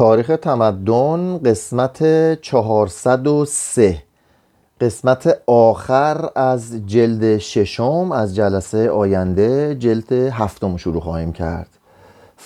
[0.00, 2.02] تاریخ تمدن قسمت
[2.42, 4.02] 403
[4.80, 11.68] قسمت آخر از جلد ششم از جلسه آینده جلد هفتم شروع خواهیم کرد.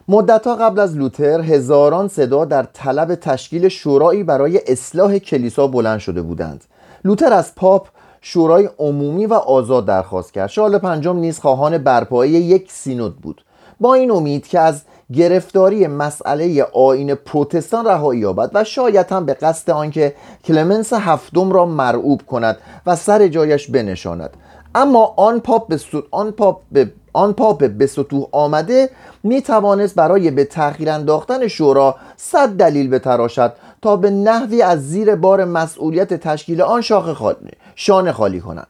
[0.07, 6.21] مدتها قبل از لوتر هزاران صدا در طلب تشکیل شورایی برای اصلاح کلیسا بلند شده
[6.21, 6.63] بودند.
[7.03, 7.87] لوتر از پاپ
[8.21, 10.49] شورای عمومی و آزاد درخواست کرد.
[10.49, 13.43] شارل پنجم نیز خواهان برپایی یک سینود بود.
[13.79, 14.81] با این امید که از
[15.13, 21.65] گرفتاری مسئله آین پروتستان رهایی یابد و شاید هم به قصد آنکه کلمنس هفتم را
[21.65, 24.29] مرعوب کند و سر جایش بنشاند.
[24.75, 25.79] اما آن پاپ به
[26.11, 28.89] آن پاپ به آن پاپ به سطوح آمده
[29.23, 35.15] می توانست برای به تأخیر انداختن شورا صد دلیل بتراشد تا به نحوی از زیر
[35.15, 38.67] بار مسئولیت تشکیل آن شاخ خالی شانه خالی کند.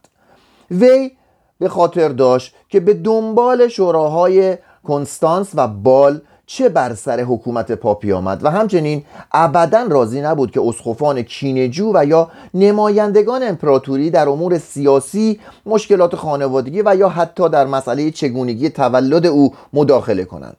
[0.72, 1.12] وی
[1.60, 8.12] به خاطر داشت که به دنبال شوراهای کنستانس و بال چه بر سر حکومت پاپی
[8.12, 14.58] آمد؟ و همچنین ابدا راضی نبود که اسخفان کینجو و یا نمایندگان امپراتوری در امور
[14.58, 20.58] سیاسی مشکلات خانوادگی و یا حتی در مسئله چگونگی تولد او مداخله کنند.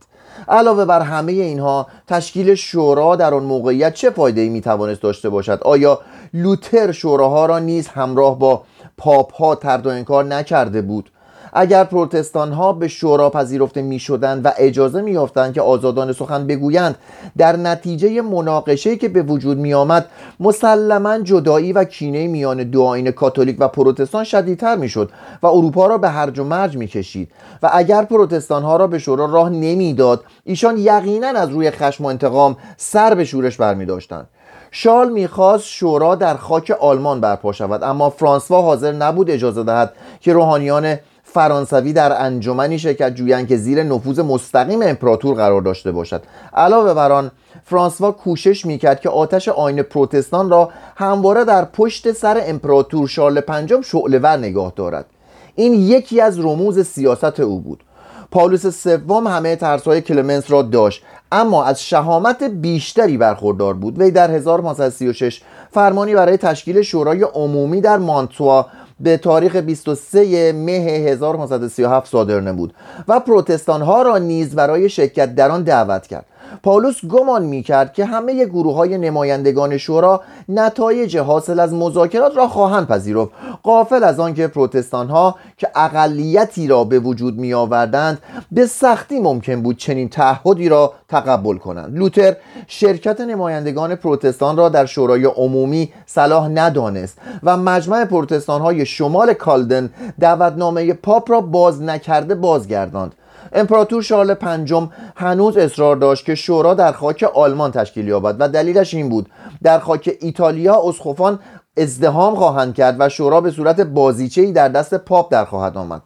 [0.49, 5.29] علاوه بر همه اینها تشکیل شورا در آن موقعیت چه فایده ای می توانست داشته
[5.29, 6.01] باشد؟ آیا
[6.35, 8.63] لوتر شوراها را نیز همراه با
[8.99, 11.11] پاپ ها ترد و انکار نکرده بود؟
[11.53, 16.47] اگر پروتستان ها به شورا پذیرفته می شدند و اجازه می یافتند که آزادان سخن
[16.47, 16.97] بگویند
[17.39, 20.07] در نتیجه مناقشه که به وجود می آمد
[20.41, 25.11] مسلما جدایی و کینه میان دو آین کاتولیک و پروتستان شدیدتر می شد
[25.43, 27.29] و اروپا را به هرج و مرج می کشید
[27.63, 32.07] و اگر پروتستان ها را به شورا راه نمی‌داد ایشان یقینا از روی خشم و
[32.07, 34.27] انتقام سر به شورش برمی داشتند
[34.71, 40.33] شال می‌خواست شورا در خاک آلمان برپا شود اما فرانسوا حاضر نبود اجازه دهد که
[40.33, 40.97] روحانیان
[41.33, 46.23] فرانسوی در انجمنی شرکت جویند که زیر نفوذ مستقیم امپراتور قرار داشته باشد.
[46.55, 47.31] علاوه بر آن
[47.65, 53.81] فرانسوا کوشش می‌کرد که آتش آین پروتستان را همواره در پشت سر امپراتور شارل پنجم
[53.83, 55.07] شعلهور نگاه دارد.
[55.55, 57.85] این یکی از رموز سیاست او بود.
[58.31, 61.03] پاولوس سوم همه ترسهای کلمنس را داشت
[61.33, 63.99] اما از شهامت بیشتری برخوردار بود.
[63.99, 65.43] وی در 1536
[65.73, 68.67] فرمانی برای تشکیل شورای عمومی در مانتوا
[69.01, 72.75] به تاریخ 23 مه 1537 صادر نمود
[73.09, 76.27] و پروتستان ها را نیز برای شرکت در آن دعوت کرد.
[76.63, 82.49] پاولوس گمان می کرد که همه گروه های نمایندگان شورا نتایج حاصل از مذاکرات را
[82.49, 83.33] خواهند پذیرفت.
[83.63, 88.19] قافل از آنکه پروتستان ها که اقلیتی را به وجود می آوردند
[88.53, 91.99] به سختی ممکن بود چنین تعهدی را تقبل کنند.
[91.99, 99.33] لوتر شرکت نمایندگان پروتستان را در شورای عمومی صلاح ندانست و مجمع پروتستان های شمال
[99.33, 99.91] کالدن
[100.21, 103.15] دعوتنامه پاپ را باز نکرده بازگرداند.
[103.53, 108.95] امپراتور شارل پنجم هنوز اصرار داشت که شورا در خاک آلمان تشکیل یابد و دلیلش
[108.95, 109.29] این بود.
[109.63, 111.39] در خاک ایتالیا اسخفان
[111.77, 116.03] ازدهام خواهند کرد و شورا به صورت بازیچه‌ای در دست پاپ در خواهد آمد.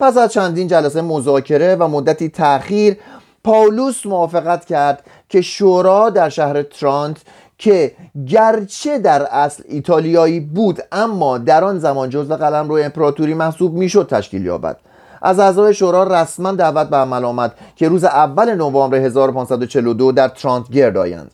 [0.00, 2.96] پس از چندین جلسه مذاکره و مدتی تأخیر
[3.44, 7.16] پاولوس موافقت کرد که شورا در شهر ترانت
[7.58, 7.92] که
[8.26, 14.08] گرچه در اصل ایتالیایی بود اما در آن زمان جزو قلم روی امپراتوری محسوب می‌شد
[14.10, 14.76] تشکیل یابد.
[15.22, 20.68] از اعضای شورا رسما دعوت به عمل آمد که روز اول نوامبر 1542 در ترانت
[20.68, 21.30] گرد آیند.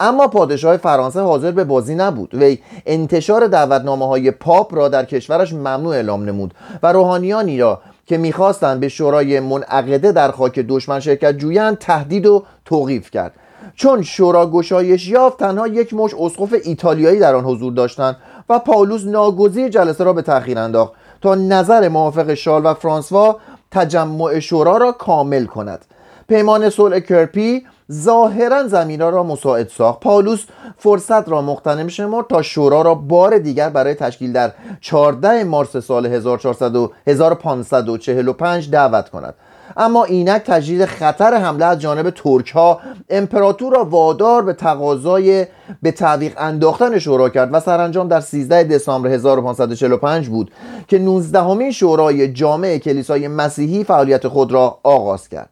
[0.00, 2.34] اما پادشاه فرانسه حاضر به بازی نبود.
[2.34, 8.18] وی انتشار دعوتنامه های پاپ را در کشورش ممنوع اعلام نمود و روحانیانی را که
[8.18, 13.32] می‌خواستند به شورای منعقده در خاک دشمن شرکت جویند تهدید و توقیف کرد.
[13.74, 18.16] چون شورا گشایش یافت تنها یک مش اسقف ایتالیایی در آن حضور داشتند
[18.48, 20.92] و پاولوس ناگزیر جلسه را به تأخیر انداخت.
[21.22, 23.36] تا نظر موافق شال و فرانسوا
[23.70, 25.84] تجمع شورا را کامل کند.
[26.28, 30.00] پیمان صلح کرپی ظاهرا زمینا را مساعد ساخت.
[30.00, 30.44] پاولوس
[30.78, 36.06] فرصت را مختنم شمرد تا شورا را بار دیگر برای تشکیل در 14 مارس سال
[36.06, 39.34] 1545 دعوت کند.
[39.76, 42.80] اما اینک تجدید خطر حمله از جانب ترک ها
[43.10, 45.46] امپراتور را وادار به تقاضای
[45.82, 50.50] به تعویق انداختن شورا کرد و سرانجام در 13 دسامبر 1545 بود
[50.88, 55.50] که 19 شورای جامع کلیسای مسیحی فعالیت خود را آغاز کرد.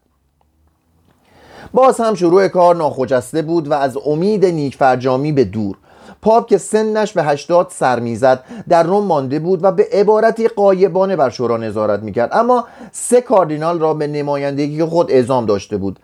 [1.74, 5.76] باز هم شروع کار ناخجسته بود و از امید نیک فرجامی به دور.
[6.22, 11.16] پاپ که سنش به هشتاد سر می‌زد در روم مانده بود و به عبارتی قایبانه
[11.16, 12.30] بر شورا نظارت می‌کرد.
[12.32, 16.00] اما سه کاردینال را به نمایندگی خود اعزام داشته بود.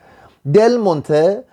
[0.54, 1.44] دل مونته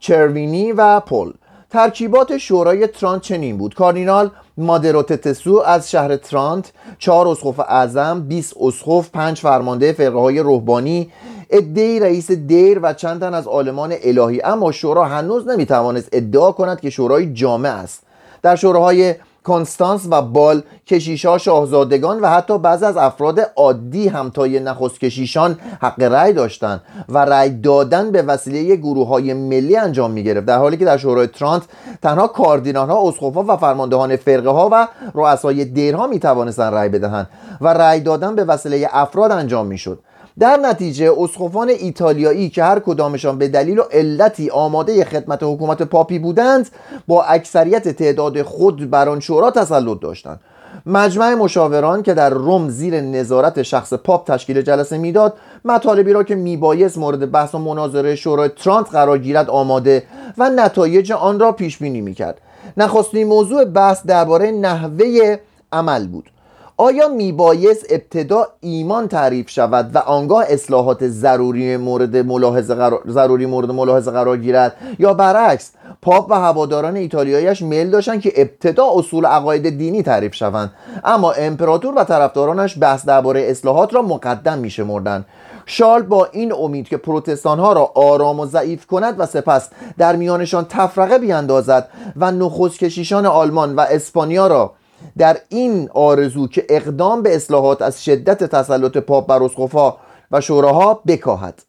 [0.00, 1.32] چروینی و پل.
[1.70, 3.74] ترکیبات شورای ترانت چنین بود.
[3.74, 11.12] کاردینال مادروتتسو از شهر ترانت چهار اسقف اعظم 20 اسقف پنج فرمانده فرقه های روحانی
[11.52, 14.42] ادهی رئیس دیر و چند تن از آلمان الهی.
[14.42, 18.02] اما شورا هنوز نمی‌توانست ادعا کند که شورای جامع است.
[18.42, 19.14] در شوراهای
[19.44, 26.02] کنستانس و بال کشیشا شاهزادگان و حتی بعضی از افراد عادی همتای نخست کشیشان حق
[26.02, 30.76] رأی داشتند و رأی دادن به وسیله گروه های ملی انجام می گرفت در حالی
[30.76, 31.62] که در شورای ترانت
[32.02, 33.04] تنها کاردینال ها
[33.48, 37.28] و فرماندهان فرقه ها و رؤسای دیرها می توانستند رأی بدهند
[37.60, 39.98] و رأی دادن به وسیله افراد انجام می شد
[40.40, 46.18] در نتیجه اسقفان ایتالیایی که هر کدامشان به دلیل و علتی آماده خدمت حکومت پاپی
[46.18, 46.68] بودند
[47.06, 50.40] با اکثریت تعداد خود بر آن شورا تسلط داشتند.
[50.86, 55.34] مجمع مشاوران که در روم زیر نظارت شخص پاپ تشکیل جلسه می‌داد
[55.64, 60.02] مطالبی را که میبایست مورد بحث و مناظره شورای ترانت قرار گیرد آماده
[60.38, 62.40] و نتایج آن را پیش بینی می‌کرد.
[62.76, 65.36] نخستین موضوع بحث درباره نحوه
[65.72, 66.30] عمل بود.
[66.76, 73.70] آیا میبایست ابتدا ایمان تعریف شود و آنگاه اصلاحات ضروری مورد ملاحظه قرار, ضروری مورد
[73.70, 75.72] ملاحظه قرار گیرد؟ یا برعکس
[76.02, 80.72] پاپ و هواداران ایتالیایش میل داشتند که ابتدا اصول عقاید دینی تعریف شوند
[81.04, 85.24] اما امپراتور و طرفدارانش بحث درباره اصلاحات را مقدم میشمردند.
[85.66, 90.16] شارل با این امید که پروتستان ها را آرام و ضعیف کند و سپس در
[90.16, 94.72] میانشان تفرقه بیاندازد و نخست کشیشان آلمان و اسپانیا را
[95.18, 99.94] در این آرزو که اقدام به اصلاحات از شدت تسلط پاپ بر اسقفا
[100.32, 101.62] و شوراها بکاهد.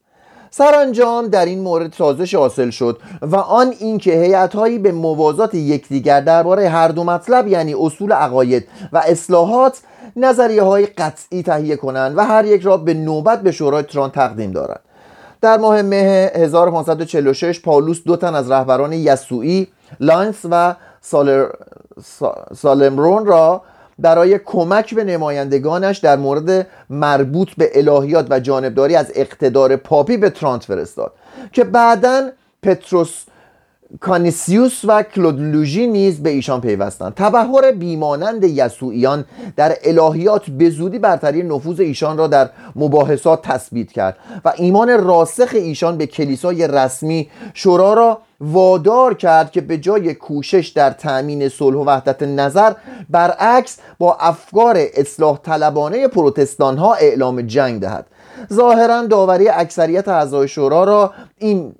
[0.51, 6.69] سرانجام در این مورد سازش حاصل شد و آن اینکه هیئت‌هایی به موازات یکدیگر درباره
[6.69, 9.79] هر دو مطلب یعنی اصول عقاید و اصلاحات
[10.15, 14.51] نظریه های قطعی تهیه کنند و هر یک را به نوبت به شورای ترانت تقدیم
[14.51, 14.79] دارند.
[15.41, 19.67] در ماه مه 1546 پاولوس دو تن از رهبران یسوعی
[19.99, 21.49] لاینس و سالر
[22.55, 23.61] سالمرون را
[23.99, 30.29] برای کمک به نمایندگانش در امور مربوط به الهیات و جانبداری از اقتدار پاپی به
[30.29, 31.13] ترانت فرستاد
[31.51, 32.29] که بعدا
[32.63, 33.23] پتروس
[33.99, 37.13] کانیسیوس و کلود لوژه نیز به ایشان پیوستند.
[37.15, 39.25] تبحر بیمانند یسوعیان
[39.55, 45.49] در الهیات به زودی برتری نفوذ ایشان را در مباحثات تثبیت کرد و ایمان راسخ
[45.53, 51.77] ایشان به کلیسای رسمی شورا را وادار کرد که به جای کوشش در تأمین صلح
[51.77, 52.73] و وحدت نظر
[53.09, 58.05] برعکس با افکار اصلاح طلبانه پروتستان ها اعلام جنگ دهد.
[58.53, 61.75] ظاهرا داوری اکثریت اعضای شورا را این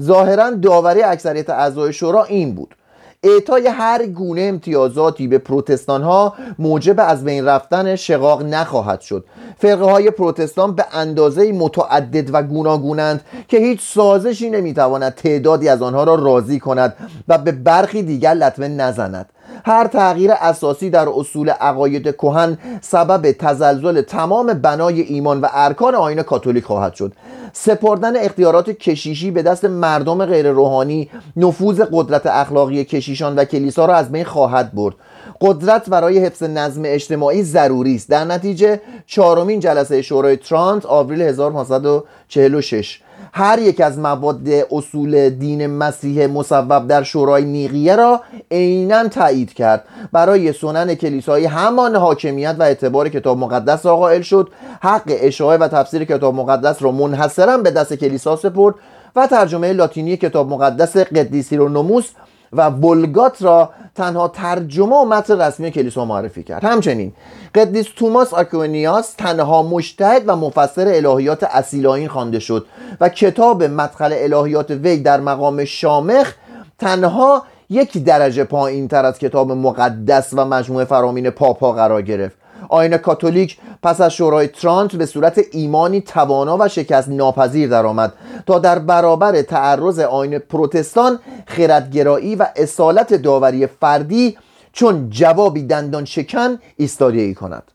[0.00, 2.74] ظاهرا داوری اکثریت اعضای شورا این بود.
[3.24, 9.24] اعطای هر گونه امتیازاتی به پروتستان ها موجب از بین رفتن شقاق نخواهد شد.
[9.58, 16.04] فرقه های پروتستان به اندازه متعدد و گوناگونند که هیچ سازشی نمی‌تواند تعدادی از آنها
[16.04, 16.96] را راضی کند
[17.28, 19.28] و به برخی دیگر لطمه نزند.
[19.64, 26.22] هر تغییر اساسی در اصول عقاید کهن سبب تزلزل تمام بنای ایمان و ارکان آین
[26.22, 27.12] کاتولیک خواهد شد.
[27.52, 33.94] سپردن اختیارات کشیشی به دست مردم غیر روحانی نفوذ قدرت اخلاقی کشیشان و کلیسا را
[33.94, 34.94] از بین خواهد برد.
[35.40, 38.10] قدرت برای حفظ نظم اجتماعی ضروری است.
[38.10, 43.00] در نتیجه چهارمین جلسه شورای ترانت آوریل 1546
[43.34, 48.20] هر یک از مواد اصول دین مسیح مصوب در شورای نیقیه را
[48.50, 49.84] عینا تایید کرد.
[50.12, 54.48] برای سنن کلیسایی همان حاکمیت و اعتبار کتاب مقدس را قائل شد.
[54.80, 58.74] حق اشاعه و تفسیر کتاب مقدس را منحصرا به دست کلیسا سپرد
[59.16, 62.10] و ترجمه لاتینی کتاب مقدس قدیسی رو نموس
[62.52, 66.64] و ولگات را تنها ترجمه و متن رسمی کلیسا معرفی کرد.
[66.64, 67.12] همچنین
[67.54, 72.66] قدیس توماس آکوینیاس تنها مشتهد و مفسر الهیات اصیلاین خوانده شد
[73.00, 76.34] و کتاب مدخل الهیات وی در مقام شامخ
[76.78, 82.41] تنها یک درجه پایین تر از کتاب مقدس و مجموعه فرامین پاپا قرار گرفت.
[82.68, 88.12] آین کاتولیک پس از شورای ترانت به صورت ایمانی توانا و شکست ناپذیر درآمد
[88.46, 94.38] تا در برابر تعرض آین پروتستان خردگرایی و اصالت داوری فردی
[94.72, 97.71] چون جوابی دندان شکن ایستادگی کند.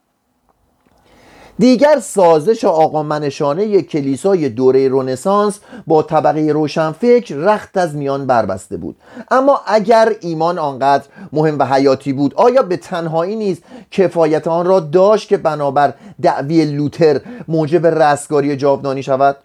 [1.60, 8.96] دیگر سازش آقا منشانه کلیسای دوره رونسانس با طبقه روشنفکر رخت از میان بربسته بود.
[9.32, 14.80] اما اگر ایمان آنقدر مهم و حیاتی بود آیا به تنهایی نیست کفایت آن را
[14.80, 19.38] داشت که بنابر دعوی لوتر موجب رستگاری جاودانی شود؟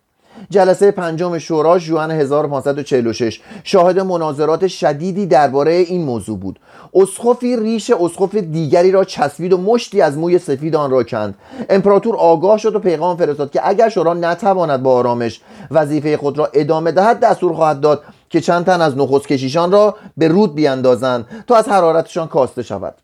[0.50, 6.60] جلسه پنجم شورا ژوئن 1546 شاهد مناظرات شدیدی درباره این موضوع بود.
[6.94, 11.34] اسقفی ریش اسقف دیگری را چسبید و مشتی از موی سفید آن را کند.
[11.70, 16.50] امپراتور آگاه شد و پیغام فرستاد که اگر شورا نتواند با آرامش وظیفه خود را
[16.54, 21.26] ادامه دهد دستور خواهد داد که چند تن از نخست کشیشان را به رود بیاندازند
[21.46, 22.94] تا از حرارتشان کاسته شود.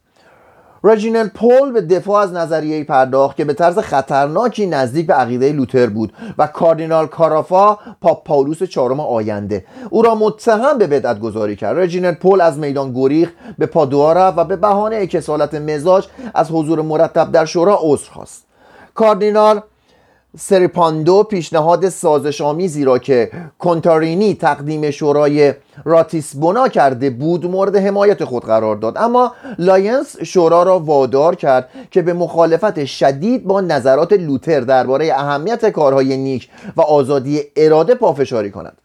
[0.85, 5.87] رجینل پول به دفاع از نظریه پرداخت که به طرز خطرناکی نزدیک به عقیده لوتر
[5.87, 9.65] بود و کاردینال کارافا پاپ پاولوس چهارم آینده.
[9.91, 11.79] او را متهم به بدعت گذاری کرد.
[11.79, 16.83] رجینل پول از میدان گریخ به پادوا رفت و به بهانه کسالت مزاج از حضور
[16.83, 18.45] مرتب در شورا عذر خواست.
[18.95, 19.61] کاردینال
[20.37, 25.55] سریپاندو پیشنهاد سازش آمیزی را که کنتارینی تقدیم شورای
[25.85, 28.99] راتیسبونا کرده بود مورد حمایت خود قرار داد.
[28.99, 35.71] اما لاینس شورا را وادار کرد که به مخالفت شدید با نظرات لوتر درباره اهمیت
[35.71, 38.77] کارهای نیک و آزادی اراده پافشاری کند.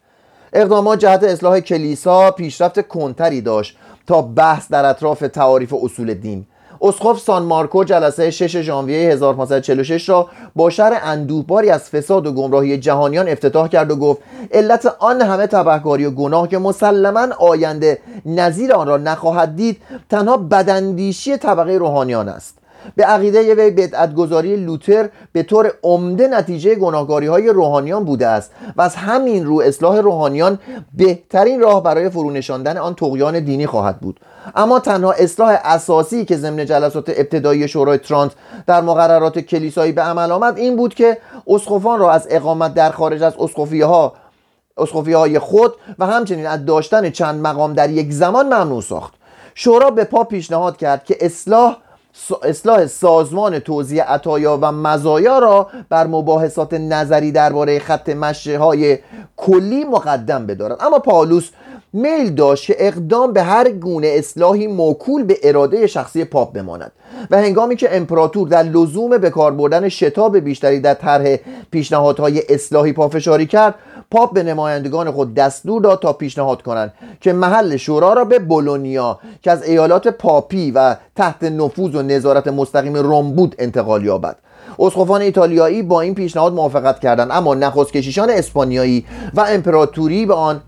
[0.54, 6.46] اقدامات جهت اصلاح کلیسا پیشرفت کندتری داشت تا بحث در اطراف تعاریف اصول دین.
[6.86, 12.78] اسقف سان مارکو جلسه 6 ژانویه 1546 را با شرح اندوهباری از فساد و گمراهی
[12.78, 14.22] جهانیان افتتاح کرد و گفت
[14.52, 20.38] علت آن همه تبهکاری و گناه که مسلما آینده نظیر آن را نخواهد دید تنها
[20.38, 22.63] بداندیشی طبقه روحانیان است.
[22.96, 28.82] به عقیده وی بدعتگذاری لوتر به طور عمده نتیجه گناهکاری های روحانیان بوده است و
[28.82, 30.60] از همین رو اصلاح روحانیان
[30.94, 34.20] بهترین راه برای فرونشاندن آن تقیان دینی خواهد بود.
[34.56, 38.32] اما تنها اصلاح اساسی که ضمن جلسات ابتدایی شورای ترانت
[38.68, 43.24] در مقررات کلیسایی به عمل آمد این بود که اسقفان را از اقامت در خارج
[43.24, 44.14] از اسقفیه ها
[45.06, 49.14] های خود و همچنین از داشتن چند مقام در یک زمان ممنوع ساخت.
[49.56, 51.78] شورا به پا پیشنهاد کرد که اصلاح
[52.44, 59.00] اصلاح سازمان توزیع عطایا و مزایا را بر مباحثات نظری درباره خط مشه های
[59.38, 61.50] کلی مقدم بدارد اما پالوس
[61.94, 66.92] میل داشت که اقدام به هر گونه اصلاحی موکول به اراده شخصی پاپ بماند
[67.32, 71.36] و هنگامی که امپراتور در لزوم به کار بردن شتاب بیشتری در طرح
[71.72, 73.76] پیشنهادهای اصلاحی پافشاری کرد
[74.12, 79.20] پاپ به نمایندگان خود دستور داد تا پیشنهاد کنند که محل شورا را به بولونیا
[79.42, 84.36] که از ایالات پاپی و تحت نفوذ و نظارت مستقیم روم بود انتقال یابد.
[84.80, 90.62] اسقفان ایتالیایی با این پیشنهاد موافقت کردند اما نخست کشیشان اسپانیایی و امپراتوری به آن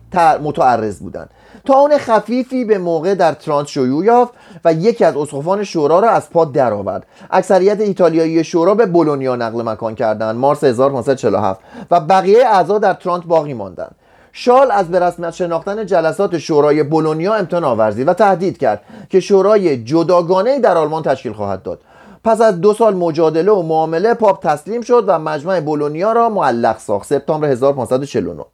[0.43, 1.29] متعرض بودند.
[1.74, 4.33] اون خفیفی به موقع در ترانس شیوع یافت
[4.65, 7.05] و یکی از اسقفان شورا را از پا درآورد.
[7.31, 11.59] اکثریت ایتالیایی شورا به بولونیا نقل مکان کردند مارس 1547
[11.91, 13.95] و بقیه اعضا در ترانت باقی ماندند.
[14.31, 19.83] شال از به رسمیت شناختن جلسات شورای بولونیا امتناع ورزید و تهدید کرد که شورای
[19.83, 21.79] جداگانه در آلمان تشکیل خواهد داد.
[22.25, 26.77] پس از دو سال مجادله و معامله پاپ تسلیم شد و مجمع بولونیا را معلق
[26.77, 27.08] ساخت.
[27.08, 28.46] سپتامبر 1549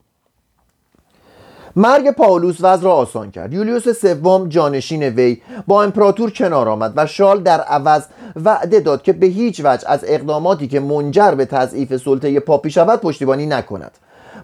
[1.76, 3.54] مرگ پاولوس وضع را آسان کرد.
[3.54, 8.04] یولیوس سوم جانشین وی با امپراتور کنار آمد و شال در عوض
[8.36, 13.00] وعده داد که به هیچ وجه از اقداماتی که منجر به تضعیف سلطه پاپی شود
[13.00, 13.92] پشتیبانی نکند.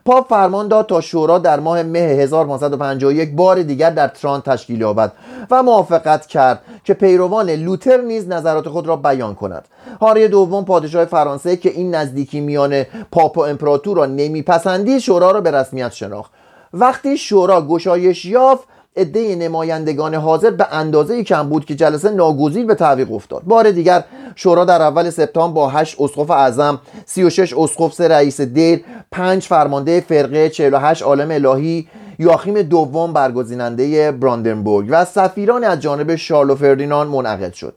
[0.07, 5.11] پاپ فرمان داد تا شورا در ماه مه 1551 بار دیگر در تران تشکیل یابد
[5.51, 9.67] و موافقت کرد که پیروان لوتر نیز نظرات خود را بیان کند.
[10.01, 15.41] هاری دوم پادشاه فرانسه که این نزدیکی میان پاپ و امپراتور را نمیپسندید شورا را
[15.41, 16.31] به رسمیت شناخت.
[16.73, 18.63] وقتی شورا گشایش یافت
[18.97, 23.43] عده نمایندگان حاضر به اندازه کم بود که جلسه ناگزیر به تعویق افتاد.
[23.43, 24.03] بار دیگر
[24.35, 30.01] شورا در اول سپتامبر با 8 اسقف اعظم 36 اسقف سه رئیس دیر 5 فرمانده
[30.01, 31.87] فرقه 48 عالم الهی
[32.19, 37.73] یاخیم دوم برگزیننده براندنبورگ و سفیران از جانب شارلو فردیناند منعقد شد.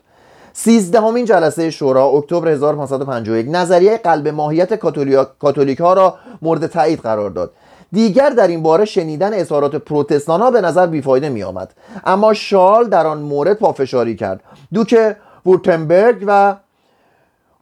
[0.53, 4.75] سیزدهمین جلسه شورا اکتبر 1551 نظریه قلب ماهیت
[5.39, 7.51] کاتولیک ها را مورد تایید قرار داد.
[7.93, 12.89] دیگر در این باره شنیدن اظهارات پروتستان ها به نظر بیفایده می آمد اما شال
[12.89, 14.41] در آن مورد پافشاری کرد.
[14.75, 15.17] دوک
[15.47, 16.57] وورتنبرگ و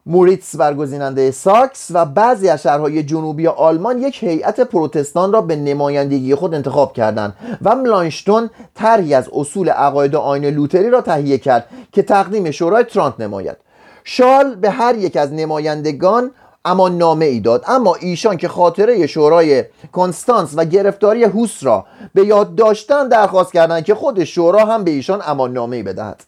[0.05, 6.35] موریتس برگزیننده ساکس و بعضی از شهرهای جنوبی آلمان یک هیئت پروتستان را به نمایندگی
[6.35, 12.01] خود انتخاب کردند و ملانشتون طرحی از اصول عقاید آین لوتری را تهیه کرد که
[12.03, 13.57] تقدیم شورای ترانت نماید.
[14.03, 16.31] شال به هر یک از نمایندگان
[16.65, 17.63] اما نامه ای داد.
[17.67, 23.83] اما ایشان که خاطره شورای کنستانس و گرفتاری هوس را به یاد داشتن درخواست کردند
[23.85, 26.23] که خود شورا هم به ایشان اما نامه ای بدهد.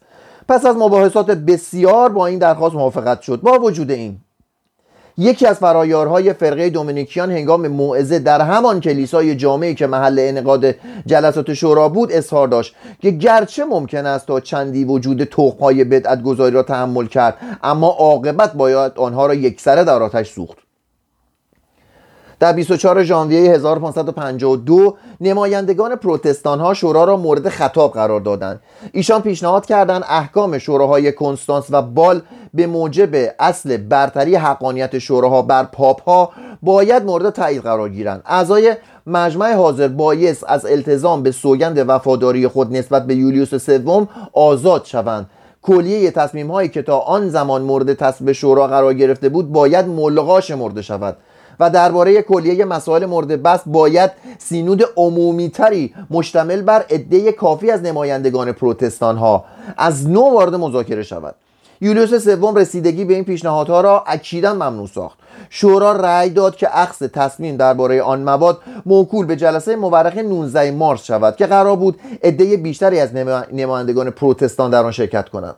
[0.47, 3.41] پس از مباحثات بسیار با این درخواست موافقت شد.
[3.41, 4.17] با وجود این
[5.21, 10.75] یکی از فرایارهای فرقه دومینیکیان هنگام موعظه در همان کلیسای جامعی که محل انعقاد
[11.05, 16.55] جلسات شورا بود اظهار داشت که گرچه ممکن است تا چندی وجود توقهای بدعت گذاری
[16.55, 20.60] را تحمل کرد اما عاقبت باید آنها را یکسره در آتش سوخت.
[22.41, 28.59] در 24 ژانویه 1552 نمایندگان پروتستان ها شورا را مورد خطاب قرار دادند.
[28.91, 32.21] ایشان پیشنهاد کردند احکام شوراهای کنستانس و بال
[32.53, 36.29] به موجب اصل برتری حقانیت شوراها بر پاپ ها
[36.61, 38.21] باید مورد تایید قرار گیرند.
[38.25, 38.75] اعضای
[39.07, 45.29] مجمع حاضر بایست از التزام به سوگند وفاداری خود نسبت به یولیوس سوم آزاد شوند.
[45.61, 50.41] کلیه تصمیم هایی که تا آن زمان مورد تصویب شورا قرار گرفته بود باید ملغا
[50.41, 51.17] شمرده شود.
[51.61, 57.81] و درباره کلیه مسائل مورد بحث باید سینود عمومی تری مشتمل بر عده کافی از
[57.81, 59.45] نمایندگان پروتستان ها
[59.77, 61.35] از نو وارد مذاکره شود.
[61.81, 65.17] یولیوس سوم رسیدگی به این پیشنهادها را اکیدا ممنوع ساخت.
[65.49, 71.03] شورا رأی داد که اخذ تصمیم درباره آن مواد موکول به جلسه مورخ 19 مارس
[71.03, 73.15] شود که قرار بود عده بیشتری از
[73.53, 75.55] نمایندگان پروتستان در آن شرکت کنند.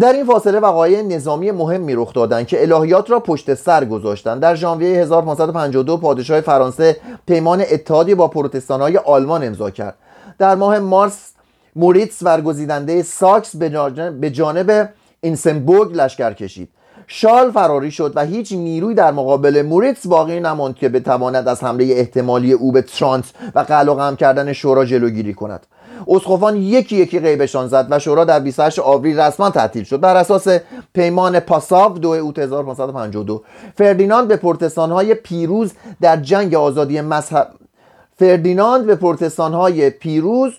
[0.00, 4.54] در این فاصله وقایع نظامی مهمی رخ دادند که الهیات را پشت سر گذاشتند در
[4.54, 6.96] ژانویه 1552 پادشاه فرانسه
[7.26, 9.94] پیمان اتحادی با پروتستانهای آلمان امضا کرد.
[10.38, 11.32] در ماه مارس
[11.76, 13.56] موریتس ورگزیدنده ساکس
[14.20, 14.88] به جانب
[15.20, 16.68] اینسنبورگ لشکر کشید.
[17.06, 21.84] شال فراری شد و هیچ نیروی در مقابل موریتس باقی نماند که بتواند از حمله
[21.84, 23.24] احتمالی او به ترانت
[23.54, 25.66] و قلق کردن شورا جلوگیری کند.
[26.08, 30.00] اسقفان یکی یکی غیبشان زد و شورا در 28 آوریل رسما تعطیل شد.
[30.00, 30.48] بر اساس
[30.94, 33.42] پیمان پاساو دو اوت 1552
[33.78, 37.48] فردیناند به پروتستانهای پیروز در جنگ آزادی مذهب
[38.16, 40.52] فردیناند به پروتستانهای پیروز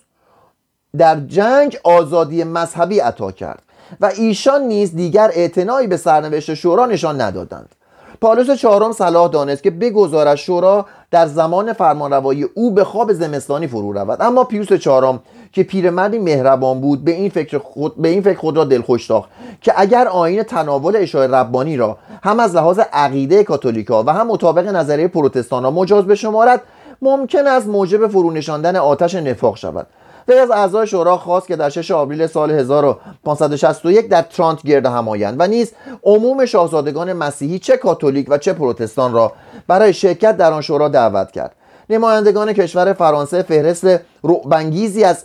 [0.98, 3.62] در جنگ آزادی مذهبی عطا کرد
[4.02, 7.76] و ایشان نیز دیگر اعتنایی به سرنوشت شورا نشان ندادند.
[8.22, 13.92] پالوس چهارم صلاح دانست که بگذارد شورا در زمان فرمانروایی او به خواب زمستانی فرو
[13.92, 14.22] رود.
[14.22, 15.20] اما پیوس چهارم
[15.52, 19.30] که پیرمردی مهربان بود به این فکر خود به این فکر خود را دلخوش ساخت
[19.62, 24.68] که اگر آین تناول اشای ربانی را هم از لحاظ عقیده کاتولیکا و هم مطابق
[24.68, 26.62] نظریه پروتستان مجاز بشمارد
[27.02, 29.88] ممکن است موجب فرونشاندن آتش نفاق شود.
[30.28, 35.10] وی از اعضای شورا خواست که در 6 آوریل سال 1561 در ترانت گرد هم
[35.10, 35.72] آیند و نیز
[36.04, 39.32] عموم شاهزادگان مسیحی چه کاتولیک و چه پروتستان را
[39.68, 41.56] برای شرکت در آن شورا دعوت کرد.
[41.90, 43.88] نمایندگان کشور فرانسه فهرست
[44.24, 45.24] رعبانگیزی از,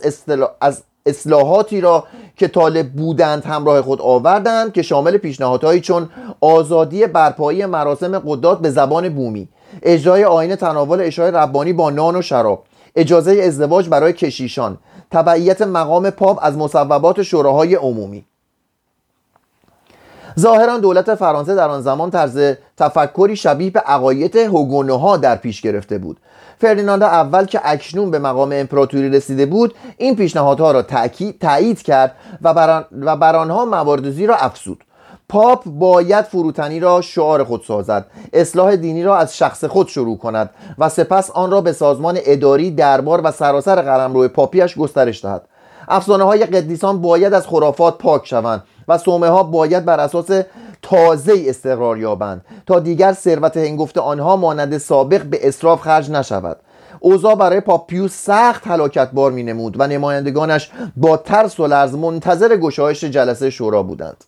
[0.61, 2.03] از اصلاحاتی را
[2.37, 6.09] که طالب بودند همراه خود آوردند که شامل پیشنهادهایی چون
[6.41, 9.47] آزادی برپایی مراسم قدات به زبان بومی
[9.83, 12.63] اجرای آین تناول اشای ربانی با نان و شراب
[12.95, 14.77] اجازه ازدواج برای کشیشان.
[15.11, 18.25] تبعیت مقام پاپ از مصوبات شوراهای عمومی.
[20.39, 25.97] ظاهرا دولت فرانسه در آن زمان طرز تفکری شبیه به عقاید هوگونوها در پیش گرفته
[25.97, 26.17] بود.
[26.61, 30.81] فردیناند اول که اکنون به مقام امپراتوری رسیده بود این پیشنهادها را
[31.39, 32.53] تایید کرد و
[33.17, 34.83] بر, آنها موارد را افزود.
[35.31, 40.49] پاپ باید فروتنی را شعار خود سازد اصلاح دینی را از شخص خود شروع کند
[40.77, 45.41] و سپس آن را به سازمان اداری دربار و سراسر قلمرو پاپیش گسترش دهد.
[45.87, 50.29] افسانه های قدیسان باید از خرافات پاک شوند و سومه ها باید بر اساس
[50.81, 56.57] تازه استقرار یابند تا دیگر ثروت هنگفت آنها مانند سابق به اصراف خرج نشود.
[56.99, 62.57] اوضاع برای پاپیوس سخت هلاکت بار می نمود و نمایندگانش با ترس و لرز منتظر
[62.57, 64.23] گشایش جلسه شورا بودند.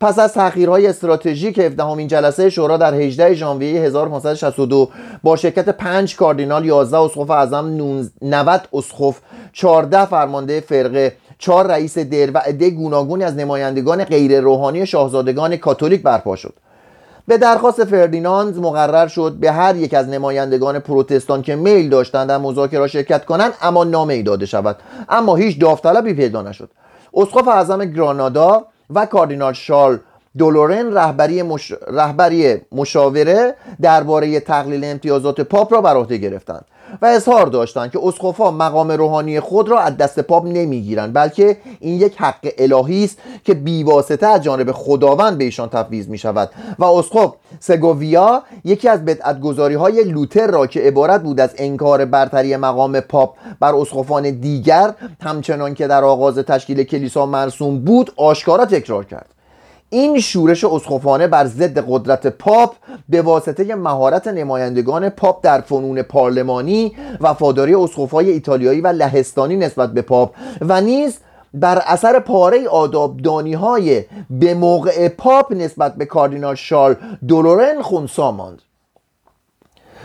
[0.00, 4.88] پس از تغییرهای استراتژیک 17 جلسه شورا در 18 ژانویه 1562
[5.22, 9.20] با شرکت 5 کاردینال 11 اسقف اعظم 90 اسقف
[9.52, 16.02] 14 فرمانده فرقه 4 رئیس در و عده گوناگونی از نمایندگان غیر روحانی شاهزادگان کاتولیک
[16.02, 16.54] برپا شد.
[17.26, 22.38] به درخواست فردیناند مقرر شد به هر یک از نمایندگان پروتستان که میل داشتند در
[22.38, 24.76] مذاکره شرکت کنند اما نامه ای داده شود.
[25.08, 26.70] اما هیچ داوطلبی پیدا نشد.
[27.14, 29.98] اسقف اعظم گرانادا و کاردینال شارل
[30.38, 31.72] دولورن رهبری, مش...
[31.88, 36.64] رهبری مشاوره درباره تقلیل امتیازات پاپ را بر عهده گرفتند.
[37.02, 42.00] و اظهار داشتند که اسقف‌ها مقام روحانی خود را از دست پاپ نمی‌گیرند بلکه این
[42.00, 46.84] یک حق الهی است که بیواسطه از جانب خداوند به ایشان تفویض می شود و
[46.84, 53.00] اسقف سگوویا یکی از بدعتگذاری های لوتر را که عبارت بود از انکار برتری مقام
[53.00, 59.33] پاپ بر اسقفان دیگر همچنان که در آغاز تشکیل کلیسا مرسوم بود آشکارا تکرار کرد.
[59.90, 62.74] این شورش اسقفانه بر ضد قدرت پاپ
[63.08, 70.02] به واسطه مهارت نمایندگان پاپ در فنون پارلمانی وفاداری اسقفای ایتالیایی و لهستانی نسبت به
[70.02, 71.18] پاپ و نیز
[71.54, 76.94] بر اثر پاره‌ای آدابدانی های به موقع پاپ نسبت به کاردینال شارل
[77.28, 78.62] دولورن خونسا ماند.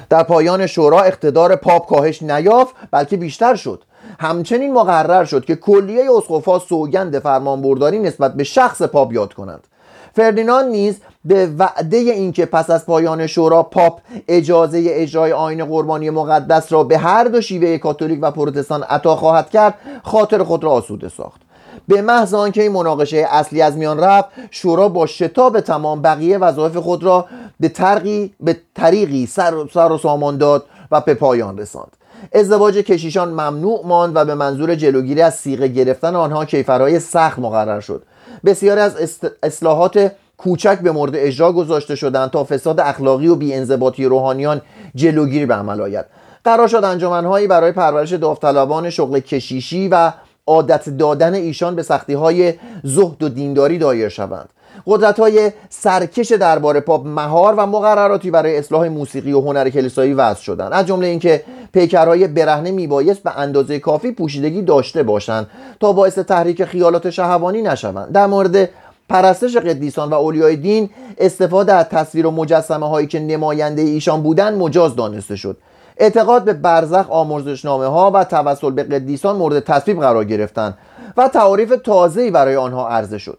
[0.09, 3.83] در پایان شورا اقتدار پاپ کاهش نیافت بلکه بیشتر شد.
[4.19, 9.67] همچنین مقرر شد که کلیه اسقفا سوگند فرمانبرداری نسبت به شخص پاپ یاد کنند.
[10.13, 16.71] فردیناند نیز به وعده اینکه پس از پایان شورا پاپ اجازه اجرای آین قربانی مقدس
[16.71, 21.09] را به هر دو شیوه کاتولیک و پروتستان عطا خواهد کرد خاطر خود را آسوده
[21.09, 21.41] ساخت.
[21.87, 26.77] به محض آنکه این مناقشه اصلی از میان رفت شورا با شتاب تمام بقیه وظایف
[26.77, 27.25] خود را
[27.59, 31.98] به طریقی به طریقی سر, سر و سامان داد و به پایان رساند.
[32.31, 37.79] ازدواج کشیشان ممنوع ماند و به منظور جلوگیری از سیغه گرفتن آنها کیفرهای سخت مقرر
[37.79, 38.03] شد.
[38.45, 38.95] بسیاری از
[39.43, 44.61] اصلاحات کوچک به مورد اجرا گذاشته شدند تا فساد اخلاقی و بیانضباطی روحانیان
[44.95, 46.05] جلوگیری به عمل آید.
[46.43, 50.11] قرار شد انجمنهایی برای پرورش داوطلبان شغل کشیشی و
[50.47, 52.53] عادت دادن ایشان به سختی های
[52.83, 54.49] زهد و دینداری دایر شوند.
[54.89, 60.41] قدرت های سرکش دربار پاپ مهار و مقرراتی برای اصلاح موسیقی و هنر کلیسایی وضع
[60.41, 65.47] شدند از جمله اینکه پیکرهای برهنه میبایست به اندازه کافی پوشیدگی داشته باشند
[65.79, 68.11] تا باعث تحریک خیالات شهوانی نشوند.
[68.11, 68.69] در مورد
[69.09, 74.57] پرستش قدیسان و اولیای دین استفاده از تصویر و مجسمه هایی که نماینده ایشان بودند
[74.57, 75.57] مجاز دانسته شد.
[75.97, 80.77] اعتقاد به برزخ آمرزشنامه ها و توسل به قدیسان مورد تصویب قرار گرفتند
[81.17, 83.37] و تعاریف تازه‌ای برای آنها عرضه شد.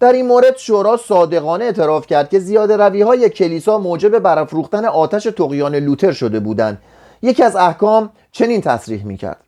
[0.00, 5.24] در این مورد شورا صادقانه اعتراف کرد که زیاده روی های کلیسا موجب برافروختن آتش
[5.24, 6.78] تقیان لوتر شده بودند.
[7.22, 9.44] یکی از احکام چنین تصریح می‌کرد.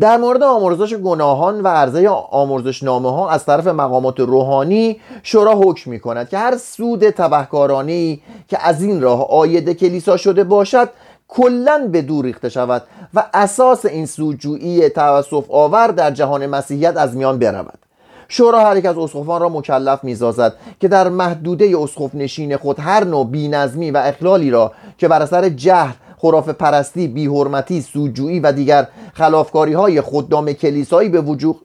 [0.00, 5.90] در مورد آمرزش گناهان و عرضه آمرزش نامه ها از طرف مقامات روحانی شورا حکم
[5.90, 10.88] می کند که هر سود تبهکارانی که از این راه آید کلیسا شده باشد
[11.28, 12.82] کلا به دور ریخته شود
[13.14, 17.87] و اساس این سودجویی توسف آور در جهان مسیحیت از میان برود.
[18.28, 23.04] شورا هر یک از اسقفان را مکلف می‌سازد که در محدوده اسقف نشین خود هر
[23.04, 28.86] نوع بینظمی و اخلالی را که بر اثر جهل خرافه پرستی، بیحرمتی، سودجویی و دیگر
[29.14, 31.20] خلافکاری های خدام کلیسایی به,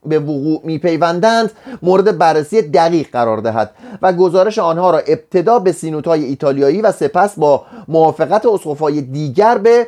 [0.06, 3.72] به وقوع میپیوندند مورد بررسی دقیق قرار دهد
[4.02, 9.88] و گزارش آنها را ابتدا به سینودهای ایتالیایی و سپس با موافقت اسقفای دیگر به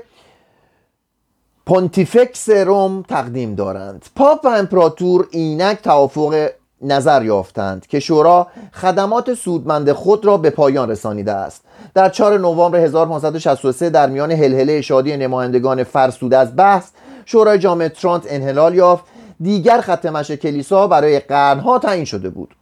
[1.66, 4.06] پونتیفکس روم تقدیم دارند.
[4.16, 6.50] پاپ و امپراتور اینک توافق
[6.82, 11.64] نظر یافتند که شورا خدمات سودمند خود را به پایان رسانیده است.
[11.94, 16.90] در 4 نوامبر 1563 در میان هلهله شادی نمایندگان فرسوده از بحث
[17.26, 19.04] شورای جامع ترانت انحلال یافت.
[19.42, 22.56] دیگر خط مش کلیسا برای قرنها تعیین شده بود.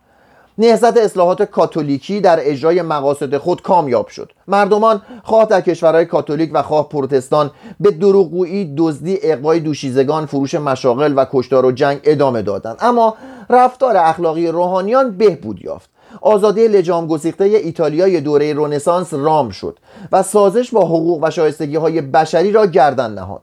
[0.57, 4.31] نهضت اصلاحات کاتولیکی در اجرای مقاصد خود کامیاب شد.
[4.47, 11.13] مردمان خواه در کشورهای کاتولیک و خواه پروتستان به دروغگویی دزدی اقوای دوشیزگان فروش مشاغل
[11.17, 12.77] و کشتار و جنگ ادامه دادند.
[12.79, 13.15] اما
[13.49, 15.89] رفتار اخلاقی روحانیان بهبود یافت.
[16.21, 19.79] آزادی لجام گسیخته ایتالیای دوره رونسانس رام شد
[20.11, 23.41] و سازش با حقوق و شایستگی های بشری را گردن نهاد.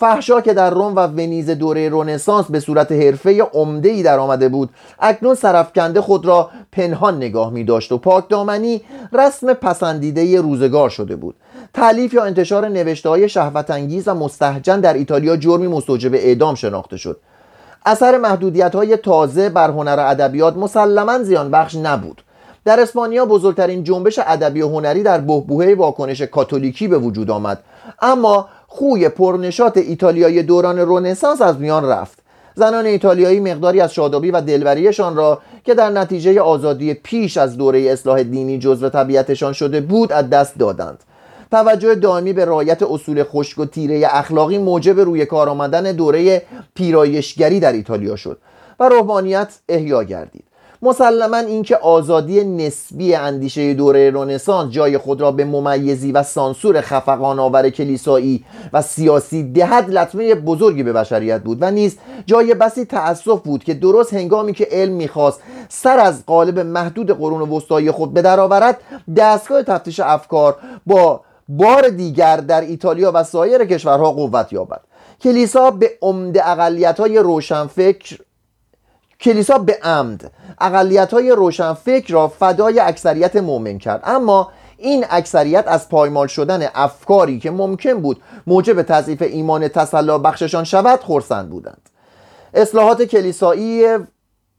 [0.00, 4.48] فحشا که در روم و ونیز دوره رونسانس به صورت حرفه عمده ای در آمده
[4.48, 8.82] بود اکنون سرفکنده خود را پنهان نگاه می داشت و پاکدامنی
[9.12, 11.34] رسم پسندیده روزگار شده بود.
[11.74, 17.20] تعلیف یا انتشار نوشته های شهوتانگیز و مستهجن در ایتالیا جرمی مستوجب اعدام شناخته شد.
[17.86, 22.22] اثر محدودیت های تازه بر هنر ادبیات مسلما زیان بخش نبود.
[22.64, 27.58] در اسپانیا بزرگترین جنبش ادبی و هنری در بهبوهه واکنش کاتولیکی به وجود آمد.
[28.02, 32.18] اما خوی پرنشات ایتالیایی دوران رونسانس از میان رفت.
[32.54, 37.80] زنان ایتالیایی مقداری از شادابی و دلبریشان را که در نتیجه آزادی پیش از دوره
[37.80, 41.04] اصلاح دینی جزو طبیعتشان شده بود از دست دادند.
[41.50, 46.42] توجه دائمی به رایت اصول خشک و تیره اخلاقی موجب روی کار آمدن دوره
[46.74, 48.38] پیرایشگری در ایتالیا شد
[48.80, 50.47] و روحانیت احیا گردید.
[50.82, 57.38] مسلما اینکه آزادی نسبی اندیشه دوره رنسانس جای خود را به ممیزی و سانسور خفقان
[57.38, 63.40] آور کلیسایی و سیاسی دهد لطمه بزرگی به بشریت بود و نیز جای بسی تأسف
[63.40, 68.22] بود که درست هنگامی که علم می‌خواست سر از قالب محدود قرون وسطایی خود به
[68.22, 68.80] درآورد
[69.16, 74.80] دستگاه تفتیش افکار با بار دیگر در ایتالیا و سایر کشورها قوت یابد.
[75.20, 78.18] کلیسا به عمده اقلیت های روشنفکر
[79.20, 80.30] کلیسا به عمد.
[80.60, 84.00] اقلیت های روشنفکر را فدای اکثریت مؤمن کرد.
[84.04, 90.64] اما این اکثریت از پایمال شدن افکاری که ممکن بود موجب تضعیف ایمان تسلا بخششان
[90.64, 91.88] شود خورسند بودند.
[92.54, 93.86] اصلاحات کلیسایی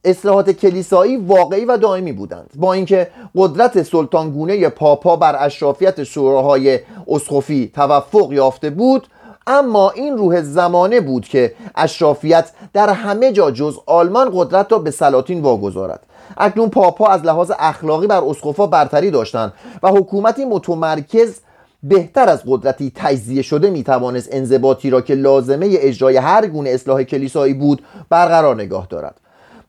[0.04, 2.50] اصلاحات کلیسایی واقعی و دائمی بودند.
[2.56, 9.08] با اینکه قدرت سلطانگونه پاپا بر اشرافیت شوراهای اسقفی توفق یافته بود
[9.50, 14.92] اما این روح زمانه بود که اشرافیت در همه جا جز آلمان قدرت را به
[14.92, 16.06] سلاطین واگذارد.
[16.38, 21.40] اکنون پاپا از لحاظ اخلاقی بر اسقفا برتری داشتند و حکومتی متمرکز
[21.84, 27.54] بهتر از قدرتی تجزیه شده می‌توانست انضباطی را که لازمه اجرای هر گونه اصلاح کلیسایی
[27.54, 29.20] بود برقرار نگاه دارد.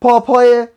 [0.01, 0.67] پاپای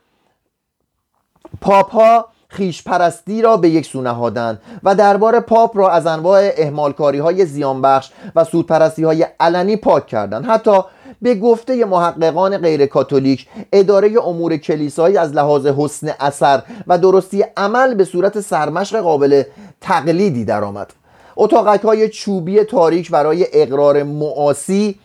[1.61, 7.19] پاپا خیش پرستی را به یک سو نهادند و دربار پاپ را از انواع اهمالکاری
[7.19, 10.47] های زیانبخش و سودپرستی های علنی پاک کردند.
[10.47, 10.81] حتی
[11.23, 17.95] به گفته محققان غیر کاتولیک اداره امور کلیسایی از لحاظ حسن اثر و درستی عمل
[17.95, 19.43] به صورت سرمشق قابل
[19.81, 20.93] تقلیدی درآمد.
[21.37, 24.99] اتاقک های چوبی تاریک برای اقرار معاصی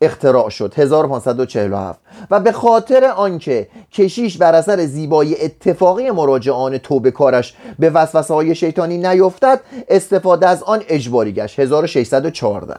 [0.00, 7.54] اختراع شد 1547 و به خاطر آنکه کشیش بر اثر زیبایی اتفاقی مراجعان توبه کارش
[7.78, 12.74] به وسوسه های شیطانی نیفتد استفاده از آن اجباری گشت 1614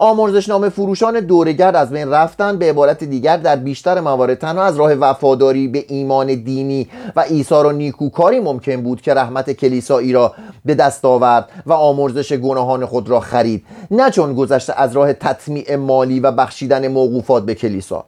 [0.00, 4.94] آمرزشنامه فروشان دورگرد از بین رفتن به عبارت دیگر در بیشتر موارد تنها از راه
[4.94, 10.34] وفاداری به ایمان دینی و ایثار و نیکوکاری ممکن بود که رحمت کلیسایی را
[10.64, 15.76] به دست آورد و آمرزش گناهان خود را خرید نه چون گذشته از راه تطمیع
[15.76, 18.04] مالی و بخشیدن موقوفات به کلیسا.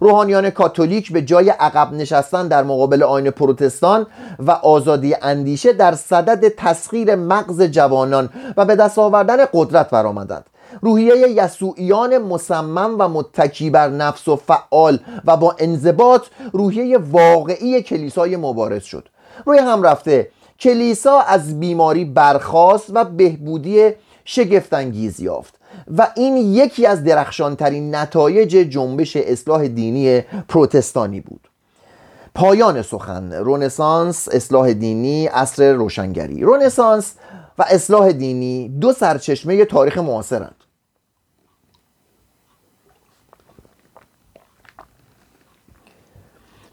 [0.00, 4.06] روحانیان کاتولیک به جای عقب نشستن در مقابل آین پروتستان
[4.38, 10.44] و آزادی اندیشه در صدد تسخیر مغز جوانان و به دست آوردن قدرت برآمدند.
[10.84, 18.36] روحیه یسوعیان مصمم و متکی بر نفس و فعال و با انضباط روحیه واقعی کلیسای
[18.36, 19.08] مبارز شد.
[19.46, 23.90] روی هم رفته کلیسا از بیماری برخاست و بهبودی
[24.24, 25.54] شگفتانگیز یافت
[25.96, 31.48] و این یکی از درخشانترین نتایج جنبش اصلاح دینی پروتستانی بود.
[32.34, 36.42] پایان سخن رونسانس اصلاح دینی عصر روشنگری.
[36.42, 37.12] رونسانس
[37.58, 40.63] و اصلاح دینی دو سرچشمه تاریخ معاصرند.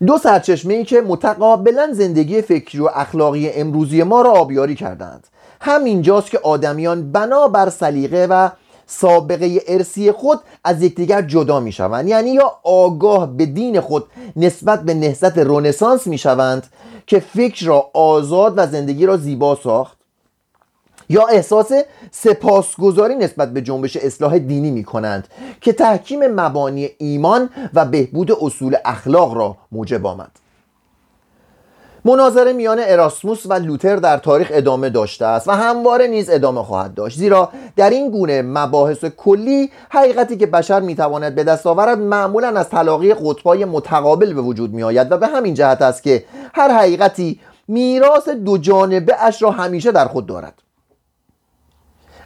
[0.08, 5.28] دو سرچشمه ای که متقابلا زندگی فکری و اخلاقی امروزی ما را آبیاری کردند.
[5.62, 8.50] همینجاست که آدمیان بنا بر سلیقه و
[8.86, 12.08] سابقه ارسی خود از یکدیگر جدا می شوند.
[12.08, 16.68] یعنی یا آگاه به دین خود نسبت به نهضت رونسانس می شوند
[17.08, 20.01] که فکر را آزاد و زندگی را زیبا ساخت.
[21.12, 21.72] یا احساس
[22.12, 25.28] سپاسگزاری نسبت به جنبش اصلاح دینی می کنند
[25.62, 30.32] که تحکیم مبانی ایمان و بهبود اصول اخلاق را موجب آمد.
[32.06, 36.94] مناظره میان اراسموس و لوتر در تاریخ ادامه داشته است و همواره نیز ادامه خواهد
[36.94, 42.48] داشت زیرا در این گونه مباحث کلی حقیقتی که بشر می‌تواند به دست آورد معمولا
[42.48, 46.72] از تلاقی قطبای متقابل به وجود می آید و به همین جهت است که هر
[46.72, 50.62] حقیقتی میراث دو جانبه اش را همیشه در خود دارد.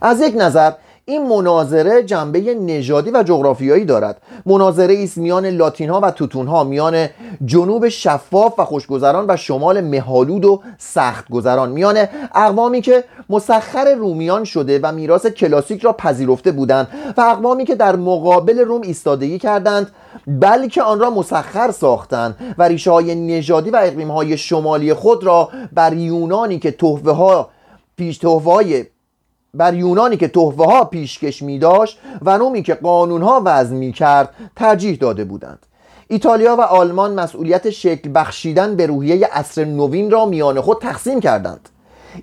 [0.02, 0.72] از یک نظر
[1.08, 4.22] این مناظره جنبه نژادی و جغرافیایی دارد.
[4.46, 7.08] مناظره است میان لاتین ها و توتون ها میان
[7.46, 11.98] جنوب شفاف و خوشگذران و شمال مهالود و سخت گذران میان
[12.36, 17.96] اقوامی که مسخر رومیان شده و میراث کلاسیک را پذیرفته بودند و اقوامی که در
[17.96, 19.92] مقابل روم ایستادگی کردند
[20.28, 25.50] بلکه آن را مسخر ساختند و ریشه های نژادی و اقلیم های شمالی خود را
[25.74, 27.50] بر یونانی که تحفه ها
[27.98, 28.95] پیش تحفه
[29.58, 33.92] بر یونانی که تحفه ها پیشکش می داشت و رومی که قانون ها وضع می
[33.92, 35.66] کرد ترجیح داده بودند.
[36.08, 41.70] ایتالیا و آلمان مسئولیت شکل بخشیدن به روحیه عصر نوین را میان خود تقسیم کردند.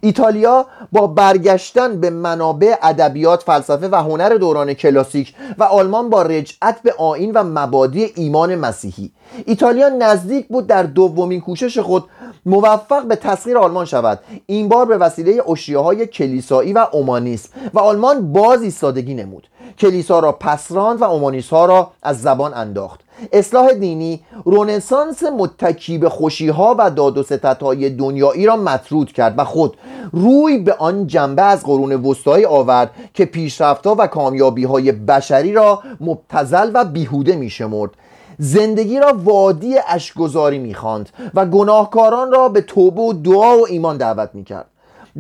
[0.01, 6.83] ایتالیا با برگشتن به منابع ادبیات فلسفه و هنر دوران کلاسیک و آلمان با رجعت
[6.83, 9.12] به آین و مبادی ایمان مسیحی.
[9.47, 12.05] ایتالیا نزدیک بود در دومین کوشش خود
[12.46, 14.20] موفق به تسخیر آلمان شود.
[14.46, 17.50] این بار به وسیله اشیه های کلیسایی و اومانیسم.
[17.74, 19.48] و آلمان باز ایستادگی نمود.
[19.78, 23.00] کلیسا را پسراند و اومانیسم ها را از زبان انداخت.
[23.33, 29.35] اصلاح دینی رونسانس متکی به خوشی ها و داد و های دنیایی را مطرود کرد
[29.38, 29.76] و خود
[30.12, 35.83] روی به آن جنبه از قرون وسطایی آورد که پیشرفتها و کامیابی های بشری را
[36.00, 37.90] مبتزل و بیهوده می شمرد
[38.44, 44.31] زندگی را وادی اشکگذاری می‌خواند و گناهکاران را به توبه و دعا و ایمان دعوت
[44.35, 44.66] می‌کرد.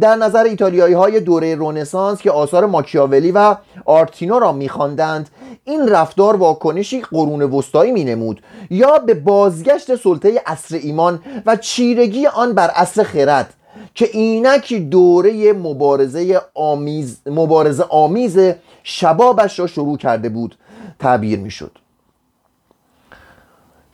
[0.00, 5.30] در نظر ایتالیایی های دوره رونسانس که آثار ماکیاولی و آرتینو را میخواندند
[5.64, 8.42] این رفتار واکنشی قرون وسطایی مینمود.
[8.70, 13.54] یا به بازگشت سلطه اصر ایمان و چیرگی آن بر اصر خرد
[13.94, 18.38] که اینک دوره مبارزه آمیز, مبارزه آمیز
[18.82, 20.54] شبابش را شروع کرده بود
[20.98, 21.81] تعبیر می‌شد.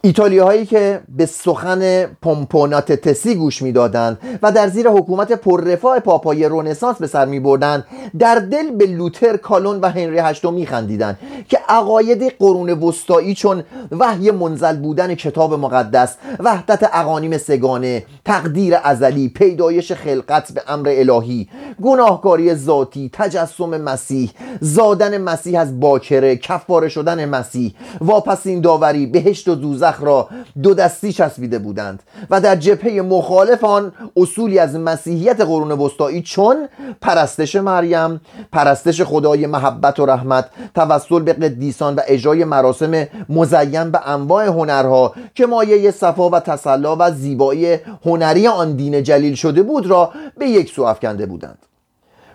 [0.03, 6.45] ایتالیا هایی که به سخن پومپونات تسی گوش می‌دادند و در زیر حکومت پررفاه پاپای
[6.45, 7.85] رونسانس به سر می بردند
[8.19, 13.63] در دل به لوتر کالون و هنری هشتم می خندیدند که عقاید قرون وسطایی چون
[13.91, 21.49] وحی منزل بودن کتاب مقدس وحدت اقانیم سگانه تقدیر ازلی پیدایش خلقت به امر الهی
[21.83, 24.31] گناهکاری ذاتی تجسم مسیح
[24.61, 30.29] زادن مسیح از باکره کفاره شدن مسیح واپسین داوری بهشت و دوزخ را
[30.63, 36.69] دو دستی چسبیده بودند و در جبهه مخالف آن اصولی از مسیحیت قرون وسطایی چون
[37.01, 38.21] پرستش مریم
[38.53, 45.15] پرستش خدای محبت و رحمت توسل به قدیسان و اجرای مراسم مزین به انواع هنرها
[45.35, 50.49] که مایه صفا و تسلا و زیبایی هنری آن دین جلیل شده بود را به
[50.49, 51.59] یک سو افکنده بودند.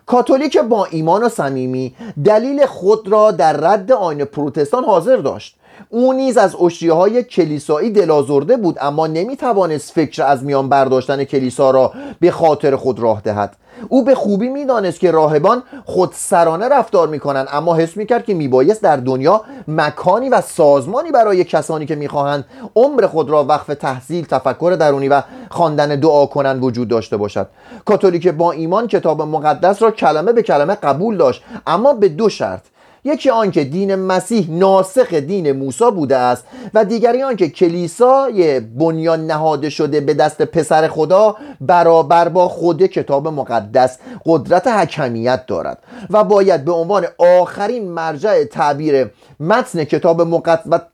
[0.06, 5.58] کاتولیک با ایمان و صمیمی دلیل خود را در رد آین پروتستان حاضر داشت.
[5.90, 11.72] او نیز از اشیه های کلیسایی دلازرده بود اما نمی‌توانست فکر از میان برداشتن کلیسا
[11.72, 13.56] را به خاطر خود راه دهد.
[13.90, 18.98] او به خوبی می‌دانست که راهبان خودسرانه رفتار می‌کنند اما حس می‌کرد که میبایست در
[18.98, 25.08] دنیا مکانی و سازمانی برای کسانی که می‌خواهند عمر خود را وقف تحصیل تفکر درونی
[25.08, 27.48] و خواندن دعا کنند وجود داشته باشد.
[27.86, 32.73] کاتولیک با ایمان کتاب مقدس را کلمه به کلمه قبول داشت اما به دو شرط.
[33.06, 39.70] یکی آنکه دین مسیح ناسخ دین موسی بوده است و دیگری آنکه کلیسای بنیان نهاده
[39.70, 46.66] شده به دست پسر خدا برابر با خود کتاب مقدس قدرت حکمیت دارد و باید
[46.66, 50.22] به عنوان آخرین مرجع تعبیر متن کتاب